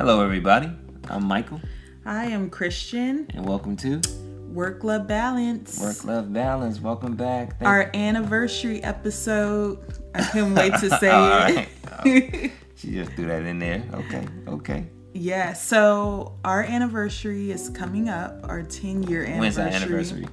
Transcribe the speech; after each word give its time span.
Hello, 0.00 0.22
everybody. 0.24 0.70
I'm 1.10 1.24
Michael, 1.26 1.60
I 2.06 2.24
am 2.26 2.48
Christian. 2.48 3.26
and 3.34 3.44
welcome 3.46 3.76
to 3.76 4.00
Work 4.48 4.82
Love 4.82 5.06
Balance. 5.06 5.78
Work 5.78 6.04
Love 6.06 6.32
Balance. 6.32 6.80
Welcome 6.80 7.16
back. 7.16 7.58
Thank- 7.58 7.68
Our 7.68 7.90
anniversary 7.92 8.82
episode. 8.82 9.78
I 10.14 10.22
couldn't 10.22 10.54
wait 10.54 10.72
to 10.76 10.88
say 10.98 11.08
it. 11.08 11.12
right. 11.12 11.68
Oh, 11.92 12.02
she 12.76 12.92
just 12.92 13.12
threw 13.12 13.26
that 13.26 13.42
in 13.42 13.58
there. 13.58 13.84
Okay, 13.92 14.26
okay. 14.48 14.86
yeah, 15.12 15.52
so 15.52 16.38
our 16.46 16.62
anniversary 16.62 17.50
is 17.50 17.68
coming 17.68 18.08
up, 18.08 18.40
our 18.48 18.62
10 18.62 19.02
year 19.02 19.24
anniversary. 19.24 19.38
When's 19.40 19.58
our 19.58 19.68
anniversary? 19.68 20.26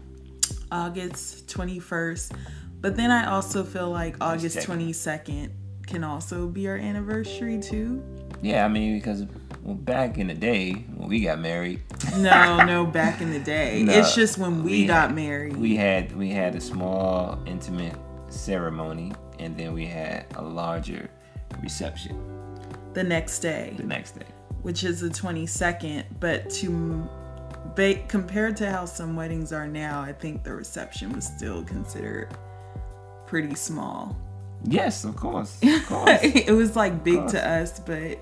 August 0.72 1.48
21st. 1.48 2.32
But 2.80 2.96
then 2.96 3.12
I 3.12 3.28
also 3.32 3.64
feel 3.66 3.90
like 3.90 4.16
August 4.22 4.58
22nd 4.60 5.50
can 5.88 6.04
also 6.06 6.48
be 6.48 6.68
our 6.70 6.78
anniversary 6.78 7.60
too. 7.60 8.02
Yeah, 8.42 8.66
I 8.66 8.68
mean 8.68 8.98
because 8.98 9.26
well, 9.64 9.76
back 9.76 10.18
in 10.18 10.28
the 10.28 10.34
day 10.34 10.74
when 10.96 11.10
we 11.10 11.22
got 11.22 11.40
married, 11.40 11.82
No, 12.18 12.64
no, 12.64 12.86
back 12.86 13.22
in 13.22 13.32
the 13.32 13.40
day. 13.40 13.84
No, 13.86 13.94
it's 13.94 14.16
just 14.16 14.38
when 14.38 14.64
we, 14.64 14.72
we 14.72 14.86
got 14.86 15.08
had- 15.10 15.16
married. 15.16 15.58
we 15.58 15.76
had 15.76 16.16
we 16.16 16.30
had 16.30 16.56
a 16.56 16.62
small 16.62 17.40
intimate 17.46 17.96
ceremony, 18.30 19.12
and 19.40 19.58
then 19.58 19.74
we 19.74 19.86
had 19.86 20.26
a 20.36 20.42
larger 20.42 21.10
reception 21.64 22.16
the 22.94 23.04
next 23.04 23.40
day. 23.40 23.74
the 23.78 23.84
next 23.84 24.12
day. 24.18 24.26
which 24.64 24.84
is 24.84 25.00
the 25.02 25.10
22nd 25.10 26.04
but 26.20 26.50
to 26.50 27.08
ba- 27.76 28.04
compared 28.08 28.58
to 28.58 28.70
how 28.70 28.86
some 28.86 29.16
weddings 29.16 29.54
are 29.54 29.68
now 29.68 30.02
i 30.02 30.12
think 30.12 30.44
the 30.44 30.54
reception 30.54 31.12
was 31.14 31.26
still 31.26 31.64
considered 31.64 32.28
pretty 33.28 33.54
small 33.56 34.18
Yes, 34.66 35.04
of 35.06 35.16
course, 35.16 35.60
of 35.64 35.86
course. 35.88 36.20
it 36.24 36.52
was 36.52 36.76
like 36.76 37.04
big 37.04 37.28
to 37.30 37.48
us 37.48 37.80
but 37.80 38.18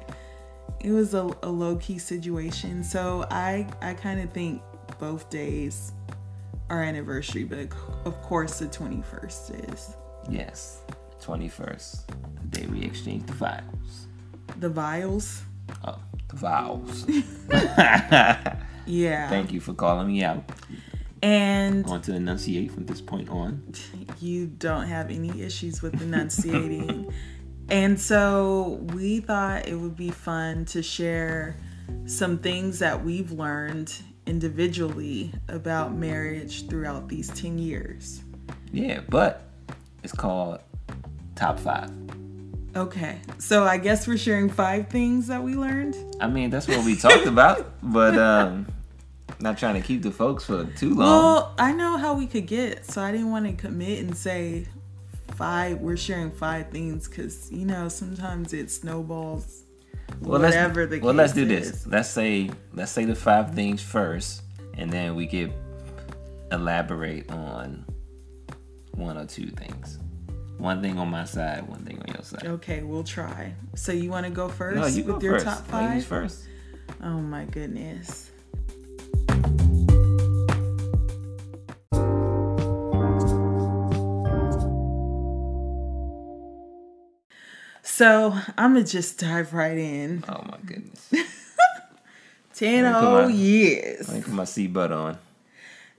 it 0.82 0.92
was 0.92 1.14
a, 1.14 1.28
a 1.42 1.50
low-key 1.50 1.98
situation 1.98 2.84
so 2.84 3.26
i 3.32 3.66
i 3.82 3.94
kind 3.94 4.20
of 4.20 4.32
think 4.32 4.62
both 5.00 5.30
days 5.30 5.94
are 6.70 6.84
anniversary 6.84 7.44
but 7.44 7.60
of 8.06 8.22
course 8.22 8.60
the 8.60 8.66
21st 8.68 9.72
is 9.74 9.96
yes, 10.30 10.82
twenty 11.20 11.48
first, 11.48 12.08
the 12.52 12.60
day 12.60 12.66
we 12.68 12.82
exchanged 12.84 13.28
the 13.28 13.34
vials. 13.34 14.08
the 14.60 14.70
vials 14.70 15.42
Oh, 15.84 15.98
the 16.28 16.36
vials. 16.36 17.06
yeah 18.86 19.30
Thank 19.30 19.52
you 19.52 19.60
for 19.60 19.74
calling 19.74 20.08
me 20.08 20.24
out. 20.24 20.44
and 21.24 21.84
Going 21.86 22.02
to 22.02 22.14
enunciate 22.16 22.72
from 22.72 22.86
this 22.86 23.02
point 23.02 23.30
on. 23.30 23.64
You 24.26 24.48
don't 24.48 24.88
have 24.88 25.10
any 25.10 25.42
issues 25.42 25.82
with 25.82 26.02
enunciating. 26.02 27.14
and 27.70 28.00
so 28.00 28.80
we 28.94 29.20
thought 29.20 29.68
it 29.68 29.76
would 29.76 29.96
be 29.96 30.12
fun 30.12 30.66
to 30.66 30.82
share 30.82 31.56
some 32.06 32.38
things 32.38 32.80
that 32.80 33.04
we've 33.04 33.32
learned 33.32 33.94
individually 34.26 35.32
about 35.48 35.94
marriage 35.94 36.68
throughout 36.68 37.08
these 37.08 37.30
10 37.30 37.58
years. 37.58 38.22
Yeah, 38.72 39.02
but 39.10 39.44
it's 40.04 40.14
called 40.14 40.60
top 41.36 41.60
five. 41.60 41.92
Okay, 42.76 43.22
so 43.38 43.64
I 43.64 43.78
guess 43.78 44.06
we're 44.06 44.18
sharing 44.18 44.50
five 44.50 44.90
things 44.90 45.28
that 45.28 45.42
we 45.42 45.56
learned. 45.56 45.96
I 46.20 46.28
mean, 46.28 46.50
that's 46.50 46.68
what 46.68 46.84
we 46.84 46.98
talked 46.98 47.26
about, 47.26 47.72
but 47.82 48.18
um, 48.18 48.68
not 49.40 49.58
trying 49.58 49.76
to 49.76 49.86
keep 49.86 50.02
the 50.02 50.12
folks 50.12 50.46
for 50.46 50.66
too 50.78 50.90
long. 50.90 50.98
Well, 50.98 51.56
I 51.58 51.72
know 51.74 51.98
how 51.98 52.14
we 52.14 52.28
could 52.28 52.48
get, 52.48 52.86
so 52.86 53.02
I 53.02 53.12
didn't 53.12 53.32
want 53.32 53.46
to 53.46 53.54
commit 53.54 54.00
and 54.00 54.16
say 54.16 54.66
five, 55.36 55.80
we're 55.80 55.98
sharing 55.98 56.32
five 56.32 56.70
things 56.70 57.08
because, 57.08 57.52
you 57.52 57.66
know, 57.66 57.90
sometimes 57.90 58.54
it 58.54 58.72
snowballs. 58.72 59.64
Well, 60.22 60.40
whatever 60.42 60.82
let's, 60.82 60.92
the 60.92 61.00
well, 61.00 61.14
let's 61.14 61.34
do 61.34 61.46
this. 61.46 61.86
Let's 61.88 62.10
say 62.10 62.50
let's 62.74 62.92
say 62.92 63.06
the 63.06 63.16
five 63.16 63.54
things 63.54 63.82
first, 63.82 64.44
and 64.78 64.90
then 64.92 65.16
we 65.16 65.28
could 65.28 65.54
elaborate 66.52 67.30
on 67.32 67.86
one 68.92 69.18
or 69.18 69.26
two 69.26 69.48
things. 69.48 70.00
One 70.58 70.82
thing 70.82 70.98
on 71.00 71.10
my 71.10 71.26
side, 71.26 71.68
one 71.68 71.84
thing 71.84 72.00
on 72.00 72.14
your 72.14 72.24
side. 72.24 72.46
Okay, 72.46 72.84
we'll 72.84 73.04
try. 73.04 73.54
So 73.76 73.92
you 73.92 74.10
want 74.10 74.26
to 74.26 74.32
go 74.32 74.48
first 74.48 74.78
No, 74.78 74.86
you 74.86 75.04
with 75.04 75.22
go 75.22 75.22
your 75.22 75.40
first. 75.40 75.46
top 75.46 75.74
Ladies 75.74 76.06
first. 76.06 76.46
Oh 77.04 77.20
my 77.20 77.46
goodness. 77.46 78.25
So 87.96 88.34
I'm 88.58 88.74
gonna 88.74 88.84
just 88.84 89.20
dive 89.20 89.54
right 89.54 89.78
in. 89.78 90.24
Oh 90.28 90.44
my 90.52 90.58
goodness. 90.66 91.14
Ten 92.54 92.84
Let 92.84 92.94
me 92.94 93.00
put 93.00 93.22
whole 93.22 93.30
years. 93.30 94.12
Me 94.12 94.22
put 94.22 94.34
my 94.34 94.44
seatbelt 94.44 94.92
on. 94.92 95.18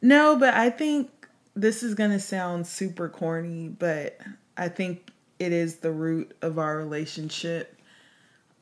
No, 0.03 0.36
but 0.36 0.53
I 0.53 0.69
think 0.69 1.10
this 1.54 1.82
is 1.82 1.94
to 2.10 2.20
sound 2.20 2.66
super 2.66 3.09
corny, 3.09 3.69
but 3.69 4.20
I 4.59 4.69
think 4.69 5.10
it 5.38 5.53
is 5.53 5.76
the 5.76 5.91
root 5.91 6.36
of 6.42 6.59
our 6.59 6.76
relationship 6.76 7.76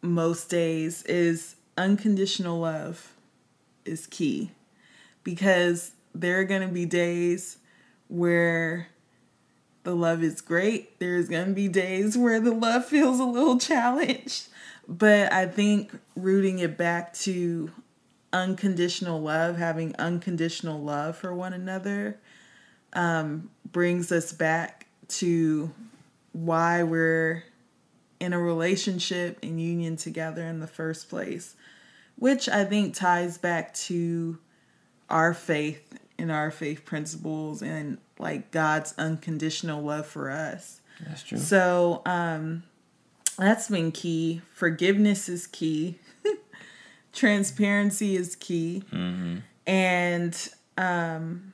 most 0.01 0.49
days 0.49 1.03
is 1.05 1.57
unconditional 1.77 2.61
love 2.61 3.14
is 3.85 4.07
key 4.07 4.51
because 5.23 5.93
there 6.15 6.41
are 6.41 6.45
going 6.45 6.67
to 6.67 6.73
be 6.73 6.87
days 6.87 7.59
where 8.09 8.89
the 9.83 9.95
love 9.95 10.23
is 10.23 10.41
great. 10.41 10.99
There's 10.99 11.29
going 11.29 11.49
to 11.49 11.53
be 11.53 11.69
days 11.69 12.17
where 12.17 12.41
the 12.41 12.53
love 12.53 12.87
feels 12.87 13.21
a 13.21 13.25
little 13.25 13.59
challenged, 13.59 14.49
but 14.89 15.33
I 15.33 15.47
think 15.47 15.99
rooting 16.17 16.59
it 16.59 16.77
back 16.77 17.13
to 17.15 17.71
unconditional 18.33 19.21
love, 19.21 19.57
having 19.57 19.95
unconditional 19.97 20.81
love 20.81 21.17
for 21.17 21.35
one 21.35 21.53
another, 21.53 22.19
um, 22.93 23.51
brings 23.71 24.11
us 24.11 24.33
back 24.33 24.87
to 25.07 25.71
why 26.33 26.83
we're 26.83 27.45
in 28.21 28.33
a 28.33 28.39
relationship 28.39 29.39
and 29.43 29.61
union 29.61 29.97
together 29.97 30.43
in 30.43 30.61
the 30.61 30.67
first 30.67 31.09
place, 31.09 31.55
which 32.17 32.49
I 32.49 32.65
think 32.65 32.95
ties 32.95 33.39
back 33.39 33.75
to 33.75 34.39
our 35.11 35.35
faith 35.35 35.99
and 36.19 36.31
our 36.31 36.51
faith 36.51 36.85
principles 36.85 37.63
and 37.63 37.99
like 38.19 38.51
God's 38.51 38.95
unconditional 38.99 39.83
love 39.83 40.07
for 40.07 40.31
us. 40.31 40.81
That's 41.07 41.23
true. 41.23 41.39
So 41.39 42.03
um 42.07 42.63
that's 43.37 43.69
been 43.69 43.93
key. 43.93 44.43
Forgiveness 44.53 45.29
is 45.29 45.47
key. 45.47 45.99
Transparency 47.13 48.17
is 48.17 48.37
key. 48.37 48.85
And 49.67 50.49
um 50.79 51.53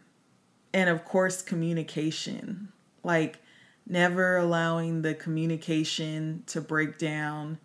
and 0.72 0.91
of 0.91 1.04
course 1.04 1.43
communication. 1.43 2.69
Like 3.03 3.38
never 3.87 4.37
allowing 4.37 5.03
the 5.03 5.15
communication 5.15 6.44
to 6.47 6.60
break 6.60 6.99
down 6.99 7.59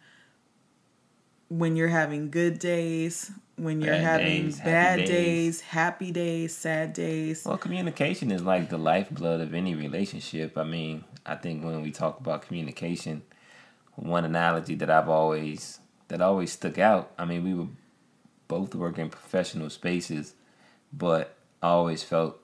when 1.50 1.76
you're 1.76 1.88
having 1.88 2.30
good 2.32 2.60
days, 2.60 3.32
when 3.58 3.82
you're 3.82 3.94
Bad 3.94 4.04
having 4.04 4.44
days, 4.44 4.60
bad 4.60 4.96
days. 4.98 5.08
days, 5.10 5.62
happy 5.62 6.12
days, 6.12 6.56
sad 6.56 6.94
days. 6.94 7.44
Well, 7.46 7.58
communication 7.58 8.32
is 8.32 8.42
like 8.44 8.70
the 8.70 8.78
lifeblood 8.78 9.42
of 9.42 9.54
any 9.54 9.76
relationship. 9.76 10.58
I 10.58 10.64
mean, 10.64 11.06
I 11.26 11.36
think 11.36 11.64
when 11.64 11.82
we 11.82 11.92
talk 11.92 12.20
about 12.20 12.42
communication, 12.42 13.22
one 13.96 14.26
analogy 14.26 14.76
that 14.76 14.90
I've 14.90 15.08
always 15.10 15.80
that 16.10 16.22
always 16.22 16.52
stuck 16.52 16.78
out. 16.78 17.12
I 17.18 17.26
mean, 17.26 17.44
we 17.44 17.54
were 17.54 17.68
both 18.48 18.76
working 18.76 19.06
in 19.06 19.10
professional 19.10 19.70
spaces, 19.70 20.36
but 20.94 21.36
I 21.64 21.70
always 21.70 22.04
felt 22.04 22.38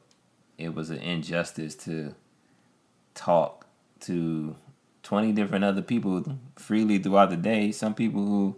it 0.58 0.74
was 0.74 0.90
an 0.90 0.98
injustice 1.00 1.76
to 1.76 2.16
talk 3.14 3.68
to 4.02 4.56
20 5.04 5.32
different 5.34 5.64
other 5.64 5.82
people 5.82 6.24
freely 6.56 6.98
throughout 6.98 7.30
the 7.30 7.38
day. 7.38 7.72
Some 7.72 7.94
people 7.94 8.26
who 8.26 8.56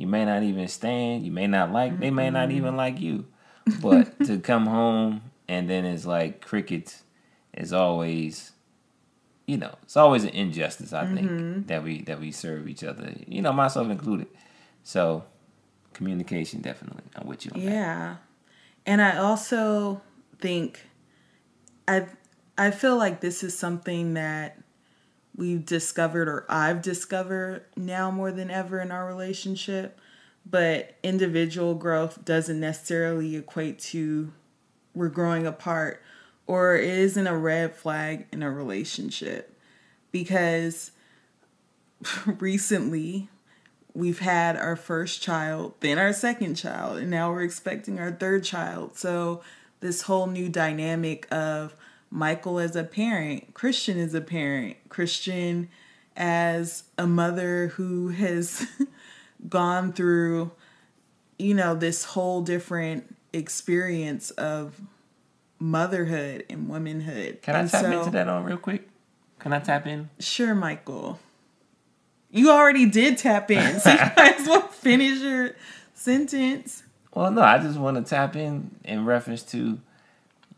you 0.00 0.06
may 0.06 0.24
not 0.24 0.42
even 0.42 0.66
stand, 0.66 1.26
you 1.26 1.30
may 1.30 1.46
not 1.46 1.72
like, 1.72 2.00
they 2.00 2.10
may 2.10 2.30
not 2.30 2.50
even 2.50 2.70
mm-hmm. 2.70 2.76
like 2.78 3.00
you. 3.00 3.26
But 3.82 4.18
to 4.24 4.38
come 4.38 4.64
home 4.64 5.20
and 5.46 5.68
then 5.68 5.84
it's 5.84 6.06
like 6.06 6.40
crickets 6.40 7.02
is 7.52 7.74
always 7.74 8.52
you 9.46 9.58
know, 9.58 9.74
it's 9.82 9.98
always 9.98 10.24
an 10.24 10.30
injustice 10.30 10.94
I 10.94 11.06
think 11.06 11.30
mm-hmm. 11.30 11.66
that 11.66 11.84
we 11.84 12.00
that 12.04 12.18
we 12.18 12.32
serve 12.32 12.66
each 12.66 12.82
other. 12.82 13.12
You 13.26 13.42
know, 13.42 13.52
myself 13.52 13.90
included. 13.90 14.28
So 14.84 15.24
communication 15.92 16.62
definitely. 16.62 17.02
I'm 17.14 17.26
with 17.26 17.44
you 17.44 17.52
on 17.54 17.60
that. 17.60 17.70
Yeah. 17.70 18.16
And 18.86 19.02
I 19.02 19.18
also 19.18 20.00
think 20.38 20.80
I 21.86 22.06
I 22.56 22.70
feel 22.70 22.96
like 22.96 23.20
this 23.20 23.42
is 23.42 23.56
something 23.56 24.14
that 24.14 24.56
we've 25.36 25.64
discovered 25.64 26.28
or 26.28 26.46
I've 26.48 26.82
discovered 26.82 27.64
now 27.76 28.10
more 28.10 28.32
than 28.32 28.50
ever 28.50 28.80
in 28.80 28.90
our 28.90 29.06
relationship, 29.06 29.98
but 30.48 30.94
individual 31.02 31.74
growth 31.74 32.24
doesn't 32.24 32.60
necessarily 32.60 33.36
equate 33.36 33.78
to 33.78 34.32
we're 34.94 35.08
growing 35.08 35.46
apart 35.46 36.02
or 36.46 36.76
it 36.76 36.84
isn't 36.84 37.28
a 37.28 37.36
red 37.36 37.76
flag 37.76 38.26
in 38.32 38.42
a 38.42 38.50
relationship 38.50 39.56
because 40.10 40.90
recently 42.26 43.28
we've 43.94 44.20
had 44.20 44.56
our 44.56 44.76
first 44.76 45.22
child, 45.22 45.74
then 45.80 45.98
our 45.98 46.12
second 46.12 46.54
child, 46.54 46.98
and 46.98 47.10
now 47.10 47.30
we're 47.30 47.42
expecting 47.42 47.98
our 47.98 48.10
third 48.10 48.44
child. 48.44 48.96
So, 48.96 49.42
this 49.80 50.02
whole 50.02 50.26
new 50.26 50.48
dynamic 50.48 51.26
of 51.32 51.74
Michael 52.10 52.58
as 52.58 52.74
a 52.74 52.84
parent, 52.84 53.54
Christian 53.54 53.98
as 53.98 54.14
a 54.14 54.20
parent, 54.20 54.76
Christian 54.88 55.68
as 56.16 56.84
a 56.98 57.06
mother 57.06 57.68
who 57.68 58.08
has 58.08 58.66
gone 59.48 59.92
through, 59.92 60.50
you 61.38 61.54
know, 61.54 61.74
this 61.74 62.04
whole 62.04 62.42
different 62.42 63.16
experience 63.32 64.30
of 64.32 64.80
motherhood 65.60 66.44
and 66.50 66.68
womanhood. 66.68 67.40
Can 67.42 67.54
I 67.54 67.60
and 67.60 67.70
tap 67.70 67.82
so, 67.82 67.98
into 67.98 68.10
that 68.10 68.28
on 68.28 68.44
real 68.44 68.56
quick? 68.56 68.88
Can 69.38 69.52
I 69.52 69.60
tap 69.60 69.86
in? 69.86 70.10
Sure, 70.18 70.54
Michael. 70.54 71.20
You 72.30 72.50
already 72.50 72.86
did 72.86 73.18
tap 73.18 73.50
in, 73.50 73.80
so 73.80 73.90
you 73.90 73.96
might 74.16 74.40
as 74.40 74.46
well 74.46 74.68
finish 74.68 75.20
your 75.20 75.54
sentence. 75.94 76.82
Well, 77.14 77.30
no, 77.30 77.42
I 77.42 77.58
just 77.58 77.78
want 77.78 77.96
to 77.96 78.08
tap 78.08 78.36
in 78.36 78.76
in 78.84 79.04
reference 79.04 79.42
to 79.44 79.80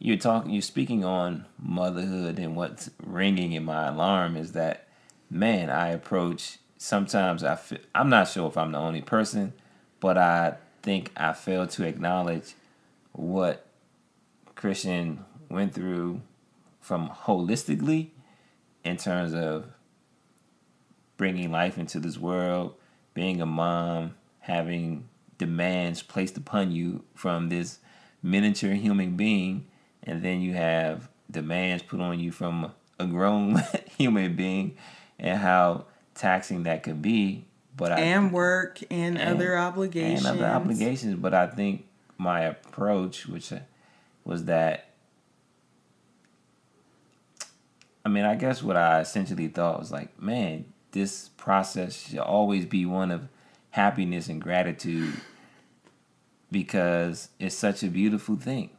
you're 0.02 0.16
talking, 0.16 0.50
you're 0.50 0.62
speaking 0.62 1.04
on 1.04 1.46
motherhood, 1.60 2.40
and 2.40 2.56
what's 2.56 2.90
ringing 3.00 3.52
in 3.52 3.64
my 3.64 3.86
alarm 3.86 4.36
is 4.36 4.50
that, 4.50 4.88
man, 5.30 5.70
I 5.70 5.90
approach. 5.90 6.58
Sometimes 6.76 7.44
I 7.44 7.54
feel, 7.54 7.78
I'm 7.94 8.08
not 8.08 8.26
sure 8.26 8.48
if 8.48 8.56
I'm 8.56 8.72
the 8.72 8.78
only 8.78 9.00
person, 9.00 9.52
but 10.00 10.18
I 10.18 10.56
think 10.82 11.12
I 11.16 11.32
fail 11.32 11.68
to 11.68 11.86
acknowledge 11.86 12.54
what 13.12 13.64
Christian 14.56 15.24
went 15.48 15.72
through 15.72 16.20
from 16.80 17.08
holistically 17.08 18.08
in 18.84 18.96
terms 18.96 19.32
of 19.32 19.66
bringing 21.16 21.52
life 21.52 21.78
into 21.78 22.00
this 22.00 22.18
world, 22.18 22.74
being 23.14 23.40
a 23.40 23.46
mom, 23.46 24.16
having 24.40 25.08
demands 25.38 26.02
placed 26.02 26.36
upon 26.36 26.72
you 26.72 27.04
from 27.14 27.50
this 27.50 27.78
miniature 28.20 28.74
human 28.74 29.16
being, 29.16 29.68
and 30.02 30.22
then 30.22 30.40
you 30.40 30.54
have 30.54 31.08
demands 31.30 31.82
put 31.82 32.00
on 32.00 32.20
you 32.20 32.32
from 32.32 32.72
a 32.98 33.06
grown 33.06 33.62
human 33.98 34.36
being, 34.36 34.76
and 35.18 35.38
how 35.38 35.86
taxing 36.14 36.64
that 36.64 36.82
could 36.82 37.02
be. 37.02 37.44
But 37.76 37.92
and 37.92 38.26
I, 38.26 38.28
work 38.30 38.80
and, 38.90 39.18
and, 39.18 39.30
other 39.30 39.56
obligations 39.56 40.26
and 40.26 40.40
other 40.40 40.52
obligations. 40.52 41.16
But 41.16 41.32
I 41.34 41.46
think 41.46 41.86
my 42.18 42.42
approach, 42.42 43.26
which 43.26 43.52
was 44.24 44.44
that 44.44 44.92
I 48.04 48.08
mean, 48.08 48.24
I 48.24 48.34
guess 48.34 48.62
what 48.62 48.76
I 48.76 49.00
essentially 49.00 49.48
thought 49.48 49.78
was 49.78 49.92
like, 49.92 50.20
man, 50.20 50.64
this 50.90 51.30
process 51.36 52.08
should 52.08 52.18
always 52.18 52.66
be 52.66 52.84
one 52.84 53.10
of 53.10 53.28
happiness 53.70 54.28
and 54.28 54.40
gratitude 54.40 55.14
because 56.50 57.28
it's 57.38 57.54
such 57.54 57.82
a 57.82 57.88
beautiful 57.88 58.36
thing. 58.36 58.70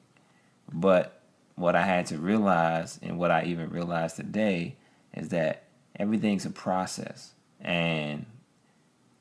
But 0.74 1.22
what 1.56 1.75
I 1.75 1.84
had 1.84 2.08
to 2.08 2.18
realize, 2.18 3.00
and 3.02 3.20
what 3.20 3.31
I 3.31 3.44
even 3.46 3.70
realized 3.70 4.16
today, 4.16 4.75
is 5.16 5.30
that 5.30 5.64
everything's 5.96 6.46
a 6.46 6.50
process 6.50 7.34
and 7.62 8.25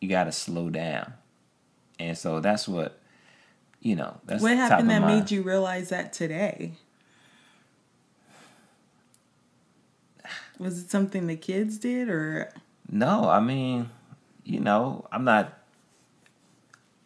you 0.01 0.09
got 0.09 0.25
to 0.25 0.33
slow 0.33 0.71
down. 0.71 1.13
And 1.99 2.17
so 2.17 2.41
that's 2.41 2.67
what, 2.67 2.99
you 3.81 3.95
know, 3.95 4.19
that's 4.25 4.43
what 4.43 4.57
happened 4.57 4.91
that 4.91 5.07
made 5.07 5.31
you 5.31 5.43
realize 5.43 5.91
that 5.91 6.13
today? 6.13 6.73
Was 10.59 10.79
it 10.79 10.91
something 10.91 11.27
the 11.27 11.37
kids 11.37 11.79
did 11.79 12.09
or? 12.09 12.51
No, 12.91 13.29
I 13.29 13.41
mean, 13.41 13.91
you 14.45 14.61
know, 14.61 15.07
I'm 15.13 15.25
not. 15.25 15.59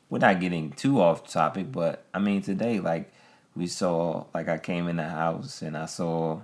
We're 0.08 0.18
not 0.18 0.40
getting 0.40 0.70
too 0.70 1.00
off 1.00 1.28
topic, 1.30 1.72
but 1.72 2.04
I 2.14 2.20
mean, 2.20 2.40
today, 2.40 2.78
like, 2.78 3.10
we 3.56 3.66
saw, 3.66 4.26
like, 4.34 4.48
I 4.48 4.58
came 4.58 4.88
in 4.88 4.96
the 4.96 5.08
house 5.08 5.62
and 5.62 5.76
I 5.76 5.86
saw, 5.86 6.40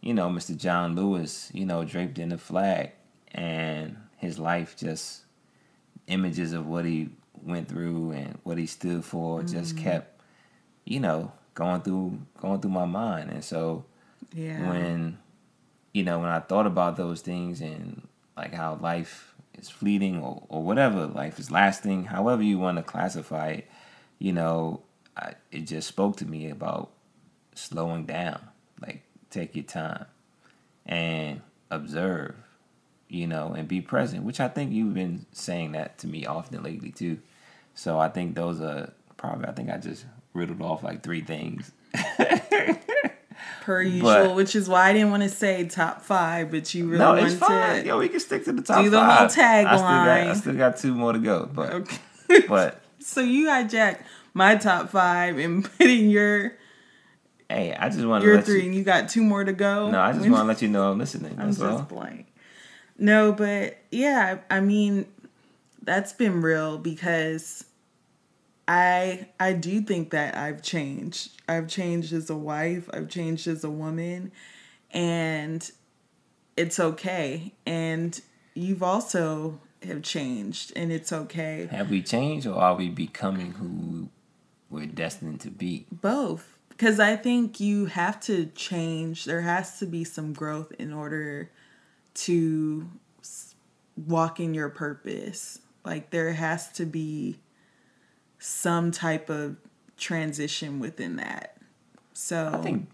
you 0.00 0.14
know, 0.14 0.28
Mr. 0.28 0.56
John 0.56 0.96
Lewis, 0.96 1.50
you 1.52 1.66
know, 1.66 1.84
draped 1.84 2.18
in 2.18 2.30
the 2.30 2.38
flag, 2.38 2.92
and 3.32 3.96
his 4.16 4.38
life 4.38 4.76
just 4.76 5.24
images 6.06 6.52
of 6.52 6.66
what 6.66 6.84
he 6.84 7.10
went 7.42 7.68
through 7.68 8.12
and 8.12 8.38
what 8.44 8.56
he 8.56 8.66
stood 8.66 9.04
for 9.04 9.40
mm-hmm. 9.40 9.52
just 9.52 9.76
kept, 9.76 10.20
you 10.84 11.00
know, 11.00 11.32
going 11.54 11.82
through 11.82 12.18
going 12.40 12.60
through 12.60 12.70
my 12.70 12.84
mind, 12.84 13.30
and 13.30 13.44
so 13.44 13.84
yeah. 14.32 14.68
when 14.68 15.18
you 15.92 16.04
know, 16.04 16.18
when 16.18 16.28
I 16.28 16.40
thought 16.40 16.66
about 16.66 16.96
those 16.96 17.22
things 17.22 17.60
and 17.60 18.06
like 18.36 18.52
how 18.52 18.78
life 18.82 19.34
is 19.58 19.70
fleeting 19.70 20.22
or, 20.22 20.42
or 20.50 20.62
whatever, 20.62 21.06
life 21.06 21.38
is 21.38 21.50
lasting, 21.50 22.04
however 22.04 22.42
you 22.42 22.58
want 22.58 22.76
to 22.76 22.82
classify 22.82 23.48
it, 23.48 23.70
you 24.18 24.32
know, 24.32 24.82
I, 25.16 25.34
it 25.50 25.60
just 25.62 25.88
spoke 25.88 26.16
to 26.18 26.26
me 26.26 26.50
about 26.50 26.90
slowing 27.54 28.06
down. 28.06 28.40
Like, 28.80 29.02
take 29.30 29.56
your 29.56 29.64
time 29.64 30.06
and 30.84 31.40
observe, 31.70 32.34
you 33.08 33.26
know, 33.26 33.54
and 33.56 33.66
be 33.66 33.80
present, 33.80 34.24
which 34.24 34.40
I 34.40 34.48
think 34.48 34.72
you've 34.72 34.94
been 34.94 35.26
saying 35.32 35.72
that 35.72 35.98
to 35.98 36.06
me 36.06 36.26
often 36.26 36.62
lately, 36.62 36.90
too. 36.90 37.18
So 37.74 37.98
I 37.98 38.08
think 38.08 38.34
those 38.34 38.60
are 38.60 38.92
probably, 39.16 39.46
I 39.46 39.52
think 39.52 39.70
I 39.70 39.78
just 39.78 40.04
riddled 40.34 40.62
off 40.62 40.82
like 40.82 41.02
three 41.02 41.22
things. 41.22 41.72
per 43.66 43.82
usual, 43.82 44.02
but, 44.02 44.34
which 44.36 44.54
is 44.54 44.68
why 44.68 44.88
I 44.88 44.92
didn't 44.92 45.10
want 45.10 45.24
to 45.24 45.28
say 45.28 45.66
top 45.66 46.02
five, 46.02 46.50
but 46.50 46.72
you 46.72 46.86
really 46.86 46.98
no, 46.98 47.08
wanted 47.10 47.24
it's 47.24 47.34
fine. 47.34 47.82
to. 47.82 47.86
Yo, 47.86 47.98
we 47.98 48.08
can 48.08 48.20
stick 48.20 48.44
to 48.44 48.52
the 48.52 48.62
top. 48.62 48.82
Do 48.82 48.90
the 48.90 48.98
five. 48.98 49.18
whole 49.18 49.44
tagline. 49.44 49.66
I, 49.66 49.76
still 49.76 49.86
got, 49.86 50.08
I 50.08 50.34
still 50.34 50.54
got 50.54 50.76
two 50.76 50.94
more 50.94 51.12
to 51.12 51.18
go, 51.18 51.50
but 51.52 51.72
okay. 51.72 51.98
but 52.48 52.80
so 53.00 53.20
you 53.20 53.48
hijacked 53.48 54.00
my 54.36 54.54
top 54.54 54.90
five 54.90 55.38
and 55.38 55.64
put 55.78 55.86
in 55.86 56.10
your. 56.10 56.52
Hey, 57.48 57.74
I 57.74 57.88
just 57.88 58.04
want 58.04 58.22
to 58.22 58.28
your 58.28 58.42
three, 58.42 58.60
you, 58.60 58.66
and 58.66 58.74
you 58.74 58.84
got 58.84 59.08
two 59.08 59.22
more 59.22 59.42
to 59.42 59.52
go. 59.52 59.90
No, 59.90 60.00
I 60.00 60.12
just 60.12 60.28
want 60.28 60.42
to 60.42 60.44
let 60.44 60.62
you 60.62 60.68
know 60.68 60.90
I'm 60.92 60.98
listening. 60.98 61.36
I'm 61.38 61.48
just 61.48 61.62
all. 61.62 61.82
blank. 61.82 62.26
No, 62.98 63.32
but 63.32 63.78
yeah, 63.90 64.38
I 64.50 64.60
mean, 64.60 65.06
that's 65.82 66.12
been 66.12 66.42
real 66.42 66.76
because 66.76 67.64
I 68.68 69.28
I 69.40 69.54
do 69.54 69.80
think 69.80 70.10
that 70.10 70.36
I've 70.36 70.62
changed. 70.62 71.30
I've 71.48 71.68
changed 71.68 72.12
as 72.12 72.28
a 72.28 72.36
wife, 72.36 72.90
I've 72.92 73.08
changed 73.08 73.46
as 73.46 73.64
a 73.64 73.70
woman, 73.70 74.32
and 74.90 75.70
it's 76.56 76.78
okay. 76.78 77.52
And 77.64 78.20
you've 78.54 78.82
also 78.82 79.60
have 79.82 80.02
changed 80.02 80.72
and 80.74 80.90
it's 80.90 81.12
okay. 81.12 81.68
Have 81.70 81.90
we 81.90 82.02
changed 82.02 82.46
or 82.46 82.56
are 82.56 82.74
we 82.74 82.88
becoming 82.88 83.52
who 83.52 84.08
we're 84.70 84.86
destined 84.86 85.40
to 85.40 85.50
be? 85.50 85.86
Both. 85.90 86.58
Because 86.68 87.00
I 87.00 87.16
think 87.16 87.58
you 87.58 87.86
have 87.86 88.20
to 88.20 88.46
change. 88.46 89.24
There 89.24 89.40
has 89.40 89.78
to 89.78 89.86
be 89.86 90.04
some 90.04 90.32
growth 90.32 90.72
in 90.78 90.92
order 90.92 91.50
to 92.14 92.90
walk 93.96 94.40
in 94.40 94.52
your 94.54 94.68
purpose. 94.68 95.60
Like 95.84 96.10
there 96.10 96.32
has 96.32 96.70
to 96.72 96.84
be 96.84 97.38
some 98.38 98.90
type 98.90 99.30
of 99.30 99.56
transition 99.96 100.78
within 100.78 101.16
that. 101.16 101.56
So 102.12 102.50
I 102.52 102.58
think 102.58 102.88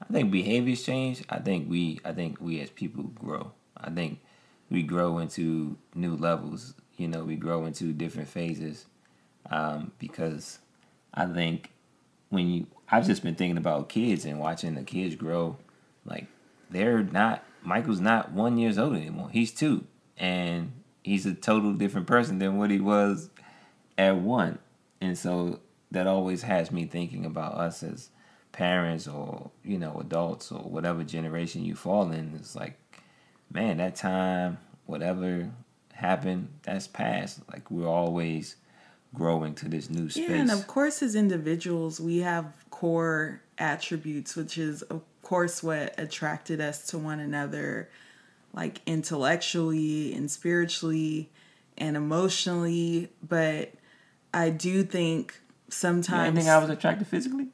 I 0.00 0.12
think 0.12 0.30
behaviors 0.30 0.84
change. 0.84 1.22
I 1.28 1.38
think 1.38 1.68
we 1.68 2.00
I 2.04 2.12
think 2.12 2.40
we 2.40 2.60
as 2.60 2.70
people 2.70 3.04
grow. 3.04 3.52
I 3.76 3.90
think 3.90 4.20
we 4.70 4.82
grow 4.82 5.18
into 5.18 5.76
new 5.94 6.16
levels. 6.16 6.74
You 6.96 7.08
know, 7.08 7.24
we 7.24 7.36
grow 7.36 7.66
into 7.66 7.92
different 7.92 8.28
phases 8.28 8.86
um, 9.50 9.92
because 9.98 10.58
I 11.14 11.26
think 11.26 11.70
when 12.28 12.48
you 12.48 12.66
I've 12.90 13.06
just 13.06 13.22
been 13.22 13.34
thinking 13.34 13.56
about 13.56 13.88
kids 13.88 14.24
and 14.24 14.38
watching 14.38 14.74
the 14.74 14.82
kids 14.82 15.14
grow. 15.14 15.56
Like 16.04 16.26
they're 16.70 17.02
not 17.02 17.44
Michael's 17.62 18.00
not 18.00 18.32
one 18.32 18.58
years 18.58 18.78
old 18.78 18.94
anymore. 18.94 19.30
He's 19.32 19.52
two, 19.52 19.86
and 20.18 20.72
he's 21.02 21.24
a 21.26 21.34
total 21.34 21.72
different 21.72 22.06
person 22.06 22.38
than 22.38 22.58
what 22.58 22.70
he 22.70 22.80
was 22.80 23.30
at 23.96 24.16
one. 24.16 24.58
And 25.00 25.16
so 25.16 25.60
that 25.90 26.06
always 26.06 26.42
has 26.42 26.70
me 26.70 26.84
thinking 26.84 27.24
about 27.24 27.54
us 27.54 27.82
as 27.82 28.10
parents 28.52 29.08
or, 29.08 29.50
you 29.64 29.78
know, 29.78 29.98
adults 30.00 30.52
or 30.52 30.60
whatever 30.60 31.04
generation 31.04 31.64
you 31.64 31.74
fall 31.74 32.10
in. 32.12 32.34
It's 32.36 32.54
like, 32.54 32.78
man, 33.52 33.78
that 33.78 33.96
time, 33.96 34.58
whatever 34.86 35.50
happened, 35.92 36.48
that's 36.62 36.86
past. 36.86 37.40
Like 37.50 37.70
we're 37.70 37.88
always 37.88 38.56
growing 39.14 39.54
to 39.54 39.68
this 39.68 39.88
new 39.88 40.10
space. 40.10 40.28
Yeah, 40.28 40.36
and 40.36 40.50
of 40.50 40.66
course 40.66 41.02
as 41.02 41.14
individuals 41.14 42.00
we 42.00 42.18
have 42.18 42.52
core 42.70 43.40
attributes, 43.56 44.36
which 44.36 44.58
is 44.58 44.82
of 44.82 45.02
course 45.22 45.62
what 45.62 45.94
attracted 45.98 46.60
us 46.60 46.86
to 46.88 46.98
one 46.98 47.20
another, 47.20 47.88
like 48.52 48.80
intellectually 48.84 50.12
and 50.12 50.30
spiritually 50.30 51.30
and 51.78 51.96
emotionally, 51.96 53.08
but 53.26 53.72
I 54.32 54.50
do 54.50 54.82
think 54.82 55.40
sometimes. 55.68 56.34
You 56.34 56.42
think 56.42 56.48
I 56.48 56.58
was 56.58 56.70
attracted 56.70 57.06
physically? 57.06 57.48